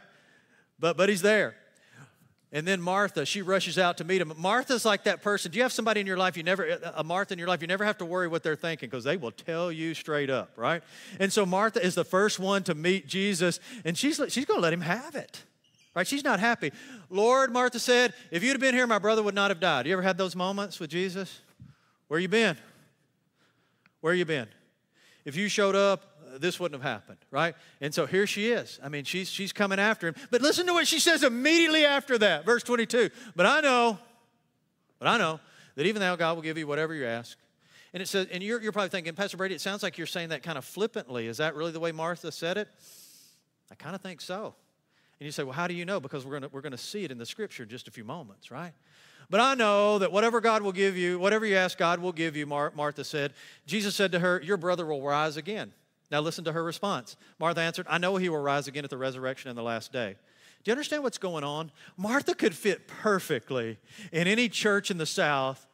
[0.79, 1.57] But, but he's there.
[2.53, 4.33] And then Martha, she rushes out to meet him.
[4.37, 5.51] Martha's like that person.
[5.51, 7.67] Do you have somebody in your life you never, a Martha in your life, you
[7.67, 10.83] never have to worry what they're thinking because they will tell you straight up, right?
[11.19, 14.63] And so Martha is the first one to meet Jesus, and she's, she's going to
[14.63, 15.43] let him have it.
[15.97, 16.07] Right?
[16.07, 16.73] She's not happy.
[17.09, 19.87] Lord, Martha said, if you'd have been here, my brother would not have died.
[19.87, 21.41] You ever had those moments with Jesus?
[22.09, 22.59] Where you been?
[24.03, 24.47] Where you been?
[25.25, 26.03] If you showed up,
[26.39, 27.55] this wouldn't have happened, right?
[27.81, 28.79] And so here she is.
[28.85, 30.15] I mean, she's she's coming after him.
[30.31, 33.09] But listen to what she says immediately after that, verse 22.
[33.35, 33.99] But I know,
[34.99, 35.41] but I know
[35.77, 37.39] that even now God will give you whatever you ask.
[37.95, 40.29] And it says, and you're, you're probably thinking, Pastor Brady, it sounds like you're saying
[40.29, 41.27] that kind of flippantly.
[41.27, 42.69] Is that really the way Martha said it?
[43.71, 44.55] I kind of think so.
[45.19, 45.99] And you say, well, how do you know?
[45.99, 48.51] Because we're going we're to see it in the scripture in just a few moments,
[48.51, 48.73] right?
[49.31, 52.37] But I know that whatever God will give you, whatever you ask, God will give
[52.37, 53.33] you, Mar- Martha said.
[53.67, 55.73] Jesus said to her, Your brother will rise again.
[56.11, 57.17] Now listen to her response.
[57.41, 60.17] Martha answered, I know he will rise again at the resurrection in the last day.
[60.63, 61.73] Do you understand what's going on?
[61.97, 63.79] Martha could fit perfectly
[64.13, 65.67] in any church in the South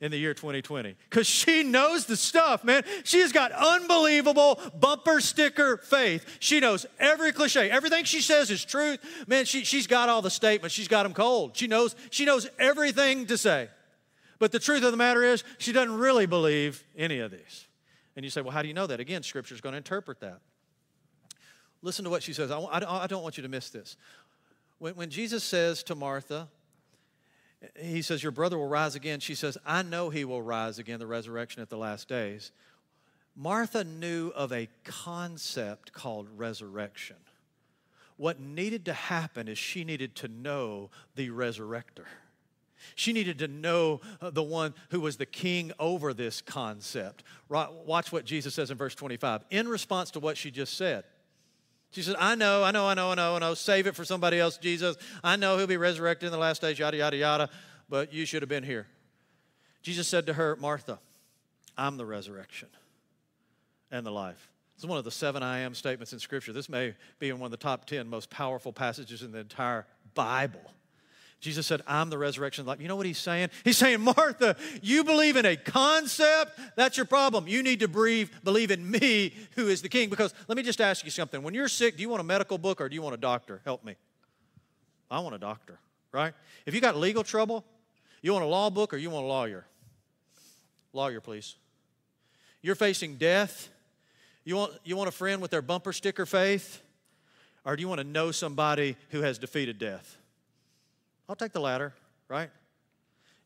[0.00, 2.84] in the year 2020 because she knows the stuff, man.
[3.04, 6.24] She has got unbelievable bumper sticker faith.
[6.38, 7.70] She knows every cliche.
[7.70, 9.00] Everything she says is truth.
[9.26, 10.74] Man, she, she's got all the statements.
[10.74, 11.56] She's got them cold.
[11.56, 13.68] She knows, she knows everything to say.
[14.38, 17.66] But the truth of the matter is, she doesn't really believe any of these.
[18.14, 19.00] And you say, well, how do you know that?
[19.00, 20.40] Again, Scripture is going to interpret that.
[21.82, 22.50] Listen to what she says.
[22.50, 23.96] I, I, I don't want you to miss this.
[24.78, 26.48] When, when Jesus says to Martha,
[27.80, 29.20] he says, Your brother will rise again.
[29.20, 32.52] She says, I know he will rise again, the resurrection at the last days.
[33.34, 37.16] Martha knew of a concept called resurrection.
[38.16, 42.06] What needed to happen is she needed to know the resurrector.
[42.94, 47.22] She needed to know uh, the one who was the king over this concept.
[47.48, 49.44] Watch what Jesus says in verse 25.
[49.50, 51.04] In response to what she just said,
[51.90, 53.54] she said, I know, I know, I know, I know, I know.
[53.54, 54.96] Save it for somebody else, Jesus.
[55.24, 57.50] I know he'll be resurrected in the last days, yada, yada, yada,
[57.88, 58.86] but you should have been here.
[59.82, 60.98] Jesus said to her, Martha,
[61.76, 62.68] I'm the resurrection
[63.90, 64.50] and the life.
[64.76, 66.52] It's one of the seven I am statements in Scripture.
[66.52, 69.86] This may be in one of the top 10 most powerful passages in the entire
[70.14, 70.60] Bible.
[71.40, 72.80] Jesus said, I'm the resurrection life.
[72.80, 73.50] You know what he's saying?
[73.62, 76.58] He's saying, Martha, you believe in a concept.
[76.74, 77.46] That's your problem.
[77.46, 80.10] You need to believe, believe in me, who is the king.
[80.10, 81.42] Because let me just ask you something.
[81.42, 83.60] When you're sick, do you want a medical book or do you want a doctor?
[83.64, 83.94] Help me.
[85.10, 85.78] I want a doctor,
[86.10, 86.34] right?
[86.66, 87.64] If you got legal trouble,
[88.20, 89.64] you want a law book or you want a lawyer?
[90.92, 91.54] Lawyer, please.
[92.62, 93.68] You're facing death.
[94.44, 96.82] You want, you want a friend with their bumper sticker faith?
[97.64, 100.16] Or do you want to know somebody who has defeated death?
[101.28, 101.94] I'll take the latter,
[102.28, 102.50] right?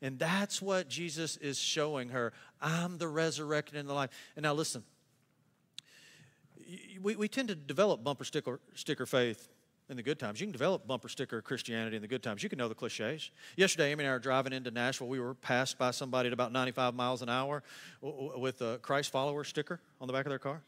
[0.00, 2.32] And that's what Jesus is showing her.
[2.60, 4.10] I'm the resurrection and the life.
[4.36, 4.82] And now listen,
[7.00, 9.48] we, we tend to develop bumper sticker, sticker faith
[9.88, 10.40] in the good times.
[10.40, 12.42] You can develop bumper sticker Christianity in the good times.
[12.42, 13.30] You can know the cliches.
[13.56, 15.08] Yesterday, Amy and I were driving into Nashville.
[15.08, 17.62] We were passed by somebody at about 95 miles an hour
[18.00, 20.62] with a Christ follower sticker on the back of their car.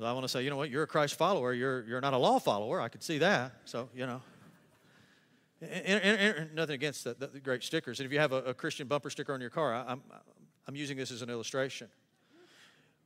[0.00, 1.52] I want to say, you know what, you're a Christ follower.
[1.52, 2.80] You're, you're not a law follower.
[2.80, 3.52] I could see that.
[3.64, 4.20] So, you know.
[5.64, 8.00] And, and, and nothing against the, the, great stickers.
[8.00, 10.02] And if you have a, a Christian bumper sticker on your car, I, I'm,
[10.66, 11.88] I'm using this as an illustration.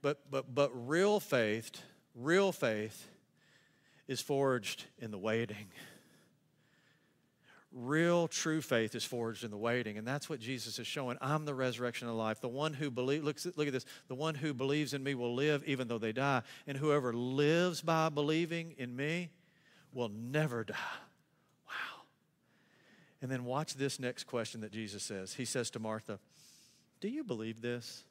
[0.03, 1.71] But, but, but real faith,
[2.15, 3.09] real faith
[4.07, 5.69] is forged in the waiting.
[7.73, 9.99] Real true faith is forged in the waiting.
[9.99, 11.19] And that's what Jesus is showing.
[11.21, 12.41] I'm the resurrection of life.
[12.41, 15.35] The one who believes, look, look at this, the one who believes in me will
[15.35, 16.43] live even though they die.
[16.67, 19.31] And whoever lives by believing in me
[19.93, 20.77] will never die.
[23.21, 25.35] And then watch this next question that Jesus says.
[25.35, 26.19] He says to Martha,
[27.01, 28.05] Do you believe this?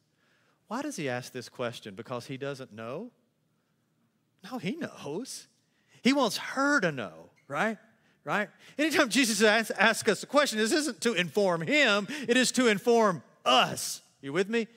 [0.67, 1.96] Why does he ask this question?
[1.96, 3.12] Because he doesn't know?
[4.43, 5.48] No, he knows.
[6.02, 7.78] He wants her to know, right?
[8.24, 8.50] Right?
[8.78, 12.67] Anytime Jesus asks, asks us a question, this isn't to inform him, it is to
[12.67, 14.02] inform us.
[14.22, 14.67] You with me?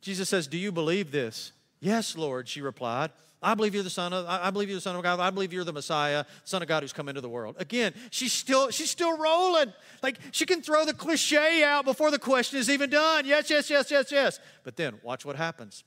[0.00, 1.52] Jesus says, Do you believe this?
[1.80, 3.10] Yes, Lord, she replied.
[3.42, 5.18] I believe you're the son of I believe you're the son of God.
[5.18, 7.56] I believe you're the Messiah, son of God who's come into the world.
[7.58, 9.72] Again, she's still she's still rolling.
[10.02, 13.26] Like she can throw the cliche out before the question is even done.
[13.26, 14.40] Yes, yes, yes, yes, yes.
[14.62, 15.82] But then watch what happens.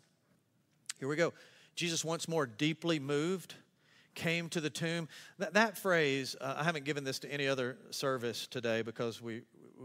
[1.00, 1.34] Here we go.
[1.76, 3.56] Jesus once more deeply moved
[4.16, 5.08] came to the tomb.
[5.40, 9.44] That, that phrase, uh, I haven't given this to any other service today because we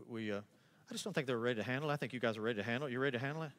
[0.08, 1.92] we uh, I just don't think they're ready to handle it.
[1.92, 2.92] I think you guys are ready to handle it.
[2.92, 3.52] You ready to handle it?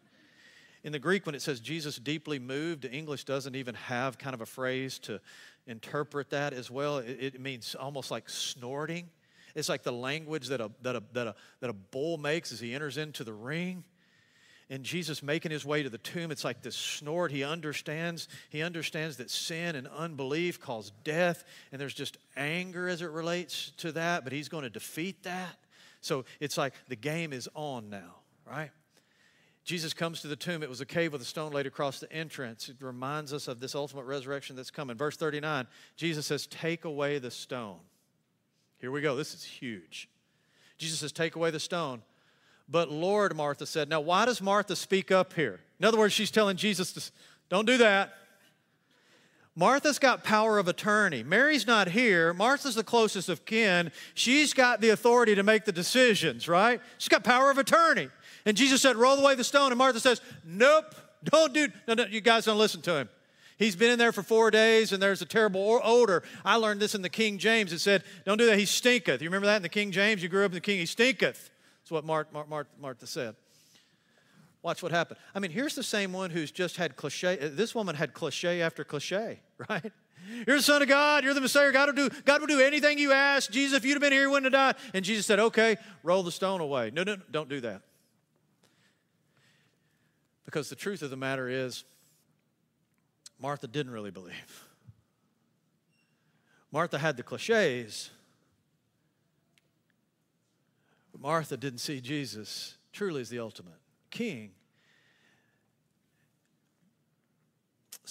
[0.84, 4.42] In the Greek, when it says Jesus deeply moved, English doesn't even have kind of
[4.42, 5.20] a phrase to
[5.68, 6.98] interpret that as well.
[6.98, 9.10] It, it means almost like snorting.
[9.54, 12.60] It's like the language that a, that, a, that, a, that a bull makes as
[12.60, 13.84] he enters into the ring.
[14.72, 17.32] And Jesus making his way to the tomb, it's like this snort.
[17.32, 23.02] He understands, he understands that sin and unbelief cause death, and there's just anger as
[23.02, 25.58] it relates to that, but he's going to defeat that.
[26.00, 28.16] So it's like the game is on now,
[28.50, 28.72] right?
[29.64, 30.64] Jesus comes to the tomb.
[30.64, 32.68] It was a cave with a stone laid across the entrance.
[32.68, 34.98] It reminds us of this ultimate resurrection that's coming.
[34.98, 37.80] Verse 39, Jesus says, Take away the stone.
[38.80, 39.16] Here we go.
[39.16, 40.10] This is huge.
[40.78, 42.02] Jesus says, Take away the stone.
[42.68, 45.60] But Lord, Martha said, Now, why does Martha speak up here?
[45.80, 47.12] In other words, she's telling Jesus, to,
[47.50, 48.14] Don't do that.
[49.54, 51.24] Martha's got power of attorney.
[51.24, 52.34] Mary's not here.
[52.34, 53.92] Martha's the closest of kin.
[54.14, 56.80] She's got the authority to make the decisions, right?
[56.98, 58.10] She's got power of attorney.
[58.46, 59.72] And Jesus said, Roll away the stone.
[59.72, 63.10] And Martha says, Nope, don't do no, no, you guys don't listen to him.
[63.58, 66.24] He's been in there for four days and there's a terrible odor.
[66.44, 67.72] I learned this in the King James.
[67.72, 69.22] It said, Don't do that, he stinketh.
[69.22, 70.24] You remember that in the King James?
[70.24, 71.52] You grew up in the King, he stinketh.
[71.82, 73.36] That's what Martha, said.
[74.64, 75.20] Watch what happened.
[75.34, 77.38] I mean, here's the same one who's just had cliche.
[77.40, 79.92] Uh, this woman had cliche after cliche, right?
[80.48, 81.24] You're the Son of God.
[81.24, 81.72] You're the Messiah.
[81.72, 83.52] God will do, God will do anything you ask.
[83.52, 84.92] Jesus, if you'd have been here, you wouldn't have died.
[84.94, 86.92] And Jesus said, okay, roll the stone away.
[86.92, 87.82] No, no, don't do that.
[90.52, 91.86] Because the truth of the matter is,
[93.40, 94.68] Martha didn't really believe.
[96.74, 98.10] Martha had the cliches,
[101.14, 104.52] but Martha didn't see Jesus truly as the ultimate king.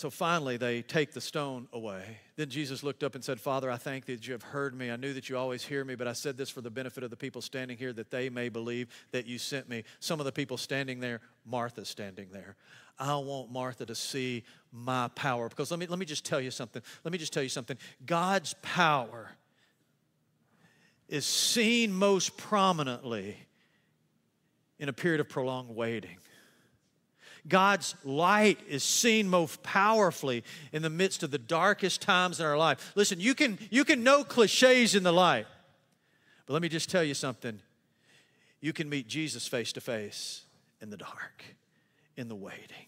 [0.00, 2.20] So finally, they take the stone away.
[2.36, 4.90] Then Jesus looked up and said, Father, I thank thee that you have heard me.
[4.90, 7.10] I knew that you always hear me, but I said this for the benefit of
[7.10, 9.84] the people standing here that they may believe that you sent me.
[9.98, 12.56] Some of the people standing there, Martha standing there.
[12.98, 15.50] I want Martha to see my power.
[15.50, 16.80] Because let me, let me just tell you something.
[17.04, 17.76] Let me just tell you something.
[18.06, 19.28] God's power
[21.10, 23.36] is seen most prominently
[24.78, 26.16] in a period of prolonged waiting.
[27.50, 32.56] God's light is seen most powerfully in the midst of the darkest times in our
[32.56, 32.92] life.
[32.94, 35.46] Listen, you can, you can know cliches in the light,
[36.46, 37.60] but let me just tell you something.
[38.62, 40.44] You can meet Jesus face to face
[40.80, 41.44] in the dark,
[42.16, 42.86] in the waiting.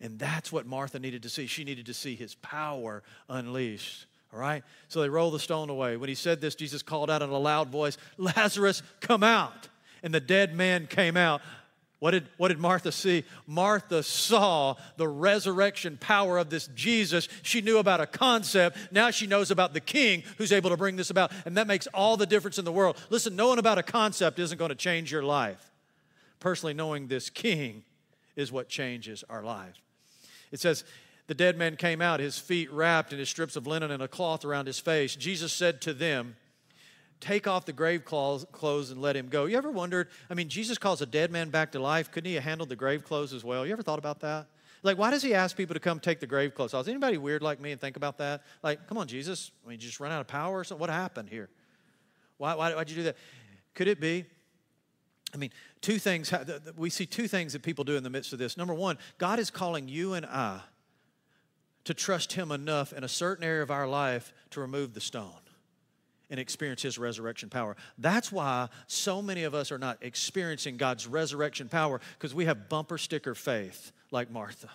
[0.00, 1.46] And that's what Martha needed to see.
[1.46, 4.06] She needed to see his power unleashed.
[4.32, 4.62] All right?
[4.88, 5.96] So they roll the stone away.
[5.96, 9.68] When he said this, Jesus called out in a loud voice, Lazarus, come out.
[10.02, 11.40] And the dead man came out.
[11.98, 13.24] What did, what did Martha see?
[13.46, 17.26] Martha saw the resurrection power of this Jesus.
[17.42, 18.76] She knew about a concept.
[18.90, 21.32] Now she knows about the king who's able to bring this about.
[21.46, 23.02] And that makes all the difference in the world.
[23.08, 25.70] Listen, knowing about a concept isn't going to change your life.
[26.38, 27.82] Personally, knowing this king
[28.36, 29.80] is what changes our life.
[30.52, 30.84] It says,
[31.28, 34.06] the dead man came out, his feet wrapped in his strips of linen and a
[34.06, 35.16] cloth around his face.
[35.16, 36.36] Jesus said to them,
[37.20, 39.46] take off the grave clothes and let him go.
[39.46, 40.08] You ever wondered?
[40.30, 42.10] I mean, Jesus calls a dead man back to life.
[42.10, 43.66] Couldn't he have handled the grave clothes as well?
[43.66, 44.46] You ever thought about that?
[44.82, 46.82] Like, why does he ask people to come take the grave clothes off?
[46.82, 48.42] Is anybody weird like me and think about that?
[48.62, 49.50] Like, come on, Jesus.
[49.64, 50.80] I mean, you just run out of power or something?
[50.80, 51.48] What happened here?
[52.36, 53.16] Why, why, why'd you do that?
[53.74, 54.26] Could it be?
[55.34, 55.50] I mean,
[55.80, 56.32] two things,
[56.76, 58.56] we see two things that people do in the midst of this.
[58.56, 60.60] Number one, God is calling you and I
[61.84, 65.45] to trust Him enough in a certain area of our life to remove the stone
[66.30, 67.76] and experience His resurrection power.
[67.98, 72.68] That's why so many of us are not experiencing God's resurrection power because we have
[72.68, 74.70] bumper sticker faith like Martha.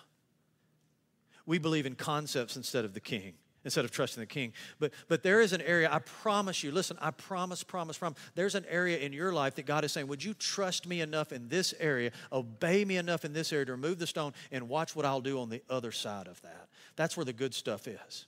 [1.46, 3.34] We believe in concepts instead of the king
[3.64, 4.52] instead of trusting the king.
[4.78, 8.18] But but there is an area, I promise you, listen, I promise, promise, promise.
[8.34, 11.32] There's an area in your life that God is saying, Would you trust me enough
[11.32, 14.96] in this area, obey me enough in this area to remove the stone and watch
[14.96, 16.68] what I'll do on the other side of that?
[16.96, 18.26] That's where the good stuff is.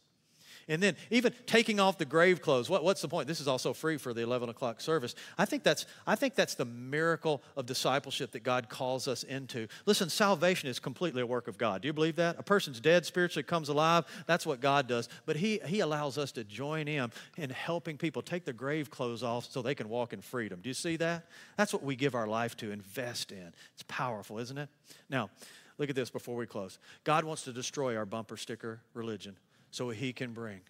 [0.68, 2.70] And then even taking off the grave clothes.
[2.70, 3.29] What, what's the point?
[3.29, 5.14] This is also free for the 11 o'clock service.
[5.37, 9.68] I think, that's, I think that's the miracle of discipleship that God calls us into.
[9.87, 11.83] Listen, salvation is completely a work of God.
[11.83, 12.37] Do you believe that?
[12.38, 14.05] A person's dead spiritually comes alive.
[14.27, 15.09] That's what God does.
[15.27, 19.22] But He, he allows us to join Him in helping people take their grave clothes
[19.22, 20.61] off so they can walk in freedom.
[20.62, 21.27] Do you see that?
[21.57, 23.53] That's what we give our life to, invest in.
[23.74, 24.68] It's powerful, isn't it?
[25.09, 25.31] Now,
[25.79, 26.79] look at this before we close.
[27.05, 29.37] God wants to destroy our bumper sticker religion
[29.75, 30.61] so he can bring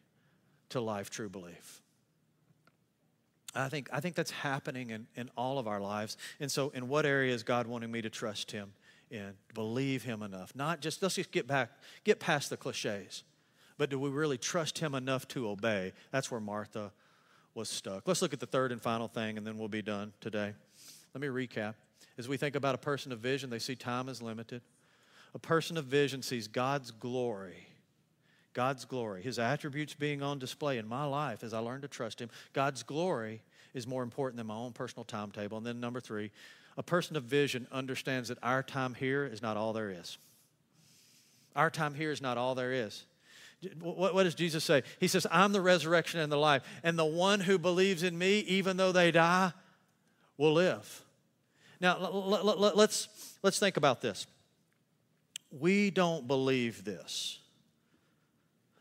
[0.71, 1.83] to life true belief.
[3.55, 6.17] I think, I think that's happening in, in all of our lives.
[6.41, 8.73] And so, in what area is God wanting me to trust Him
[9.11, 9.35] in?
[9.53, 10.57] Believe Him enough.
[10.57, 11.71] Not just, let's just get back,
[12.03, 13.25] get past the cliches,
[13.77, 15.93] but do we really trust Him enough to obey?
[16.11, 16.91] That's where Martha
[17.55, 18.09] was stuck.
[18.09, 20.55] Let's look at the third and final thing, and then we'll be done today.
[21.15, 21.75] Let me recap.
[22.17, 24.63] As we think about a person of vision, they see time as limited.
[25.35, 27.69] A person of vision sees God's glory
[28.55, 32.21] God's glory, His attributes being on display in my life as I learn to trust
[32.21, 32.31] Him.
[32.53, 33.43] God's glory
[33.75, 35.59] is more important than my own personal timetable.
[35.59, 36.31] And then, number three,
[36.77, 40.17] a person of vision understands that our time here is not all there is.
[41.55, 43.05] Our time here is not all there is.
[43.81, 44.83] What, does Jesus say?
[45.01, 46.63] He says, I'm the resurrection and the life.
[46.83, 49.53] And the one who believes in me, even though they die,
[50.37, 51.03] will live.
[51.81, 53.09] Now, let's,
[53.43, 54.27] let's think about this.
[55.51, 57.39] We don't believe this.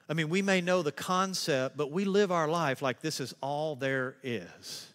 [0.10, 3.34] I mean, we may know the concept, but we live our life like this is
[3.42, 4.88] all there is.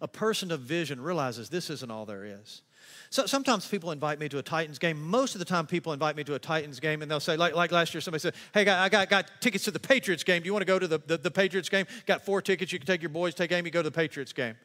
[0.00, 2.62] A person of vision realizes this isn't all there is.
[3.10, 5.00] So sometimes people invite me to a Titans game.
[5.00, 7.54] Most of the time, people invite me to a Titans game, and they'll say, like,
[7.54, 10.42] like last year, somebody said, "Hey, I got, got tickets to the Patriots game.
[10.42, 11.86] Do you want to go to the, the, the Patriots game?
[12.06, 12.72] Got four tickets.
[12.72, 14.56] You can take your boys, take Amy, go to the Patriots game."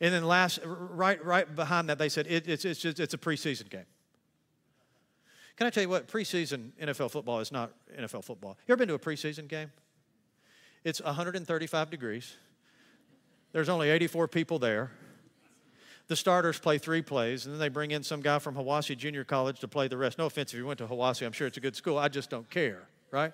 [0.00, 3.18] And then last, right, right behind that, they said, it, "It's, it's just, it's a
[3.18, 3.86] preseason game."
[5.58, 6.06] Can I tell you what?
[6.06, 8.56] Preseason NFL football is not NFL football.
[8.68, 9.72] You ever been to a preseason game?
[10.84, 12.36] It's 135 degrees.
[13.50, 14.92] There's only 84 people there.
[16.06, 19.24] The starters play three plays, and then they bring in some guy from Hiwassee Junior
[19.24, 20.16] College to play the rest.
[20.16, 21.98] No offense if you went to Hiwassee, I'm sure it's a good school.
[21.98, 23.32] I just don't care, right?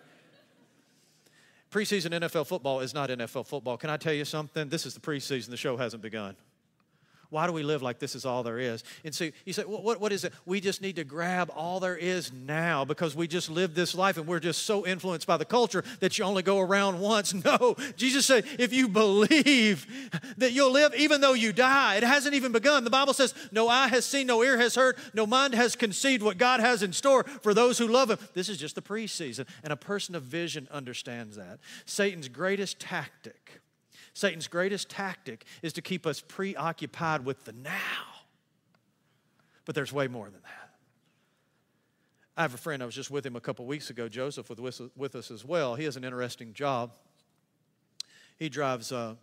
[1.70, 3.76] Preseason NFL football is not NFL football.
[3.76, 4.70] Can I tell you something?
[4.70, 6.36] This is the preseason, the show hasn't begun.
[7.34, 8.84] Why do we live like this is all there is?
[9.04, 10.32] And so you say, what, what is it?
[10.46, 14.16] We just need to grab all there is now because we just live this life
[14.18, 17.34] and we're just so influenced by the culture that you only go around once.
[17.44, 19.86] No, Jesus said, if you believe
[20.38, 22.84] that you'll live even though you die, it hasn't even begun.
[22.84, 26.22] The Bible says, no eye has seen, no ear has heard, no mind has conceived
[26.22, 28.18] what God has in store for those who love Him.
[28.32, 31.58] This is just the preseason, and a person of vision understands that.
[31.84, 33.60] Satan's greatest tactic
[34.14, 37.70] Satan's greatest tactic is to keep us preoccupied with the now.
[39.64, 40.70] But there's way more than that.
[42.36, 44.80] I have a friend, I was just with him a couple weeks ago, Joseph, with,
[44.96, 45.74] with us as well.
[45.74, 46.92] He has an interesting job.
[48.38, 49.16] He drives a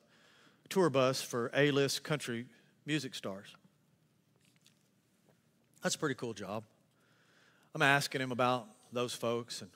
[0.70, 2.46] tour bus for A list country
[2.86, 3.56] music stars.
[5.84, 6.64] That's a pretty cool job.
[7.74, 9.72] I'm asking him about those folks and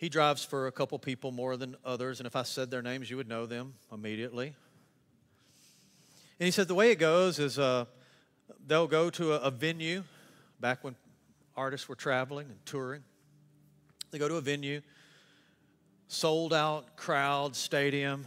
[0.00, 3.10] he drives for a couple people more than others, and if I said their names,
[3.10, 4.54] you would know them immediately.
[6.38, 7.84] And he said the way it goes is uh,
[8.66, 10.04] they'll go to a, a venue
[10.58, 10.96] back when
[11.54, 13.02] artists were traveling and touring.
[14.10, 14.80] They go to a venue,
[16.08, 18.26] sold out crowd, stadium,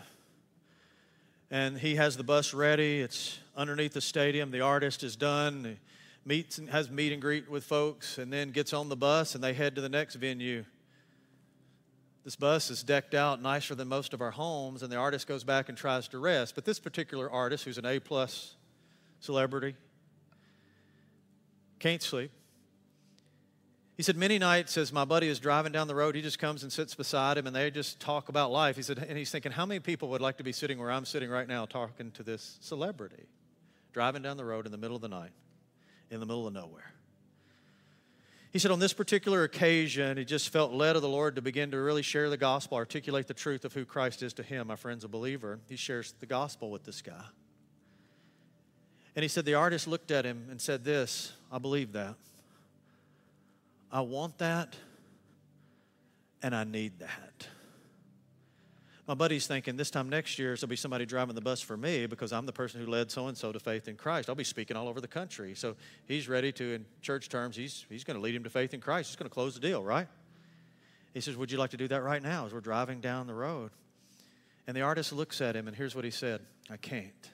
[1.49, 3.01] and he has the bus ready.
[3.01, 4.51] It's underneath the stadium.
[4.51, 5.63] The artist is done.
[5.65, 5.77] He
[6.23, 9.43] meets and has meet and greet with folks, and then gets on the bus and
[9.43, 10.65] they head to the next venue.
[12.23, 15.43] This bus is decked out nicer than most of our homes, and the artist goes
[15.43, 16.55] back and tries to rest.
[16.55, 18.55] But this particular artist, who's an A plus
[19.19, 19.75] celebrity,
[21.79, 22.31] can't sleep.
[23.97, 26.63] He said, Many nights as my buddy is driving down the road, he just comes
[26.63, 28.77] and sits beside him and they just talk about life.
[28.77, 31.05] He said, and he's thinking, How many people would like to be sitting where I'm
[31.05, 33.25] sitting right now talking to this celebrity?
[33.91, 35.31] Driving down the road in the middle of the night,
[36.09, 36.92] in the middle of nowhere.
[38.53, 41.71] He said, on this particular occasion, he just felt led of the Lord to begin
[41.71, 44.67] to really share the gospel, articulate the truth of who Christ is to him.
[44.67, 45.59] My friend's a believer.
[45.67, 47.23] He shares the gospel with this guy.
[49.15, 52.13] And he said, the artist looked at him and said, This, I believe that.
[53.91, 54.75] I want that,
[56.43, 57.47] and I need that.
[59.05, 62.05] My buddy's thinking this time next year, there'll be somebody driving the bus for me
[62.05, 64.29] because I'm the person who led so and so to faith in Christ.
[64.29, 65.55] I'll be speaking all over the country.
[65.55, 65.75] So
[66.05, 68.79] he's ready to, in church terms, he's, he's going to lead him to faith in
[68.79, 69.09] Christ.
[69.09, 70.07] He's going to close the deal, right?
[71.13, 73.33] He says, Would you like to do that right now as we're driving down the
[73.33, 73.71] road?
[74.67, 76.39] And the artist looks at him, and here's what he said
[76.69, 77.29] I can't.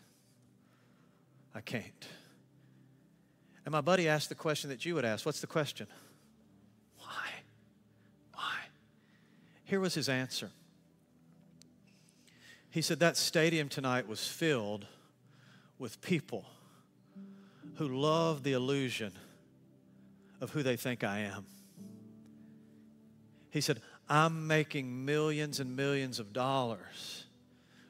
[1.53, 2.07] I can't.
[3.63, 5.86] And my buddy asked the question that you would ask What's the question?
[6.97, 7.28] Why?
[8.34, 8.55] Why?
[9.65, 10.49] Here was his answer
[12.72, 14.86] he said that stadium tonight was filled
[15.78, 16.45] with people
[17.76, 19.13] who love the illusion
[20.41, 21.45] of who they think I am.
[23.49, 27.26] He said, I'm making millions and millions of dollars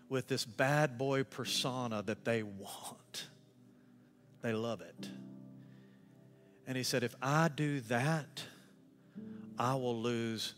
[0.10, 3.28] with this bad boy persona that they want.
[4.42, 5.10] They love it.
[6.68, 8.44] And he said, if I do that,
[9.58, 10.54] I will lose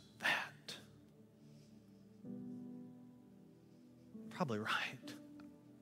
[4.41, 5.13] Probably right.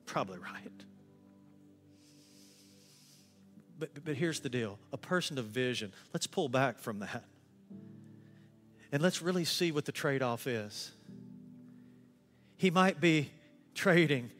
[0.04, 0.84] Probably right.
[3.78, 7.24] But, but here's the deal a person of vision, let's pull back from that.
[8.92, 10.92] And let's really see what the trade off is.
[12.58, 13.30] He might be
[13.74, 14.30] trading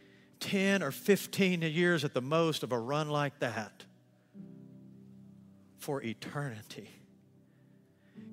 [0.40, 3.86] 10 or 15 years at the most of a run like that
[5.78, 6.90] for eternity.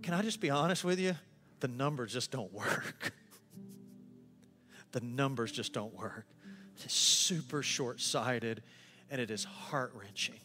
[0.02, 1.16] Can I just be honest with you?
[1.62, 3.14] The numbers just don't work.
[4.98, 6.26] the numbers just don't work.
[6.84, 8.64] It's super short sighted
[9.12, 10.40] and it is heart wrenching.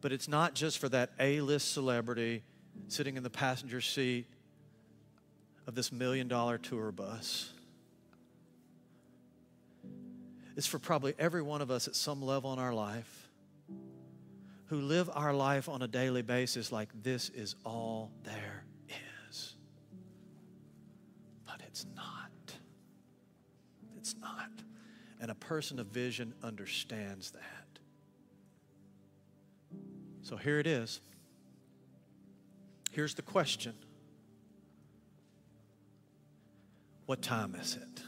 [0.00, 2.44] But it's not just for that A list celebrity
[2.86, 4.26] sitting in the passenger seat
[5.66, 7.50] of this million dollar tour bus.
[10.56, 13.28] It's for probably every one of us at some level in our life
[14.66, 18.64] who live our life on a daily basis like this is all there
[19.30, 19.56] is.
[21.44, 22.11] But it's not.
[24.22, 24.50] Not.
[25.20, 27.80] And a person of vision understands that.
[30.22, 31.00] So here it is.
[32.90, 33.74] Here's the question
[37.06, 38.02] What time is it?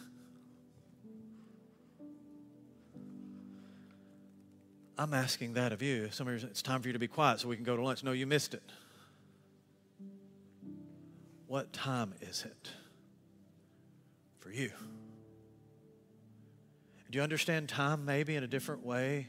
[4.97, 6.09] I'm asking that of you.
[6.13, 7.83] Some of you, it's time for you to be quiet so we can go to
[7.83, 8.05] lunch.
[8.05, 8.63] No, you missed it.
[11.49, 12.71] What time is it
[14.39, 14.71] for you?
[17.15, 19.29] Do you understand time maybe in a different way?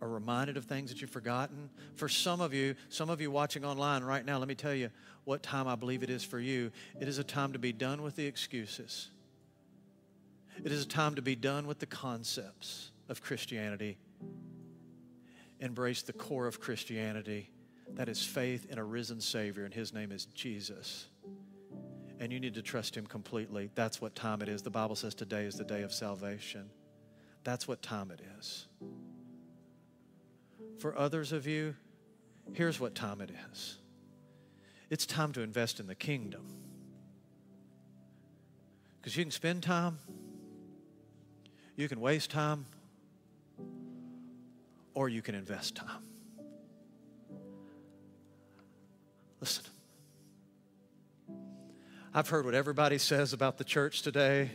[0.00, 1.68] Or reminded of things that you've forgotten?
[1.96, 4.90] For some of you, some of you watching online right now, let me tell you
[5.24, 6.70] what time I believe it is for you.
[7.00, 9.10] It is a time to be done with the excuses.
[10.62, 12.92] It is a time to be done with the concepts.
[13.08, 13.98] of Christianity.
[15.58, 17.50] Embrace the core of Christianity
[17.94, 21.08] that is faith in a risen Savior, and His name is Jesus.
[22.20, 23.72] And you need to trust Him completely.
[23.74, 24.62] That's what time it is.
[24.62, 26.70] The Bible says today is the day of salvation.
[27.44, 28.66] That's what time it is.
[30.78, 31.74] For others of you,
[32.52, 33.78] here's what time it is
[34.90, 36.46] it's time to invest in the kingdom.
[39.00, 39.98] Because you can spend time,
[41.76, 42.64] you can waste time,
[44.94, 46.02] or you can invest time.
[49.40, 49.64] Listen,
[52.14, 54.50] I've heard what everybody says about the church today.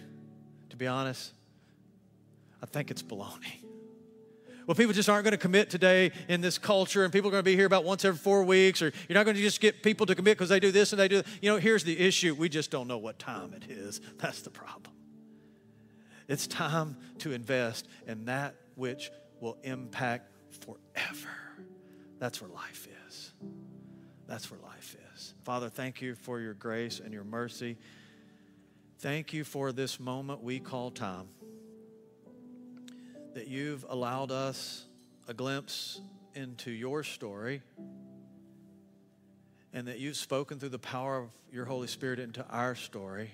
[0.69, 1.33] To be honest,
[2.61, 3.63] I think it's baloney.
[4.69, 7.43] Well, people just aren't going to commit today in this culture, and people are going
[7.43, 9.81] to be here about once every four weeks, or you're not going to just get
[9.81, 11.23] people to commit because they do this and they do.
[11.41, 13.99] You know, here's the issue: we just don't know what time it is.
[14.17, 14.93] That's the problem.
[16.27, 20.29] It's time to invest in that which will impact
[20.63, 21.29] forever.
[22.19, 23.33] That's where life is.
[24.27, 25.33] That's where life is.
[25.43, 27.77] Father, thank you for your grace and your mercy.
[28.99, 31.29] Thank you for this moment we call time.
[33.39, 34.83] That you've allowed us
[35.29, 36.01] a glimpse
[36.35, 37.61] into your story
[39.71, 43.31] and that you've spoken through the power of your Holy Spirit into our story.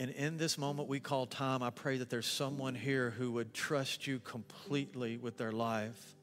[0.00, 3.54] And in this moment we call time, I pray that there's someone here who would
[3.54, 6.16] trust you completely with their life.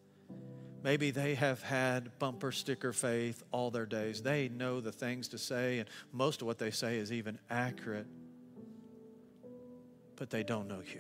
[0.84, 4.22] Maybe they have had bumper sticker faith all their days.
[4.22, 8.06] They know the things to say, and most of what they say is even accurate,
[10.20, 11.00] but they don't know you.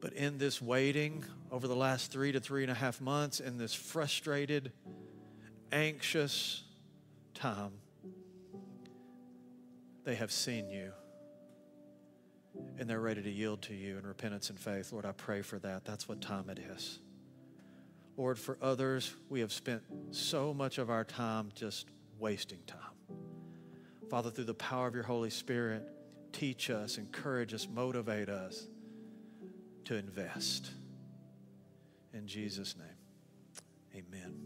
[0.00, 3.58] But in this waiting over the last three to three and a half months, in
[3.58, 4.72] this frustrated,
[5.70, 6.64] anxious
[7.34, 7.72] time,
[10.04, 10.92] they have seen you
[12.78, 14.92] and they're ready to yield to you in repentance and faith.
[14.92, 15.84] Lord, I pray for that.
[15.84, 17.00] That's what time it is.
[18.16, 22.80] Lord, for others, we have spent so much of our time just wasting time.
[24.08, 25.88] Father, through the power of your Holy Spirit,
[26.34, 28.66] teach us, encourage us, motivate us
[29.84, 30.70] to invest.
[32.12, 34.43] In Jesus' name, amen.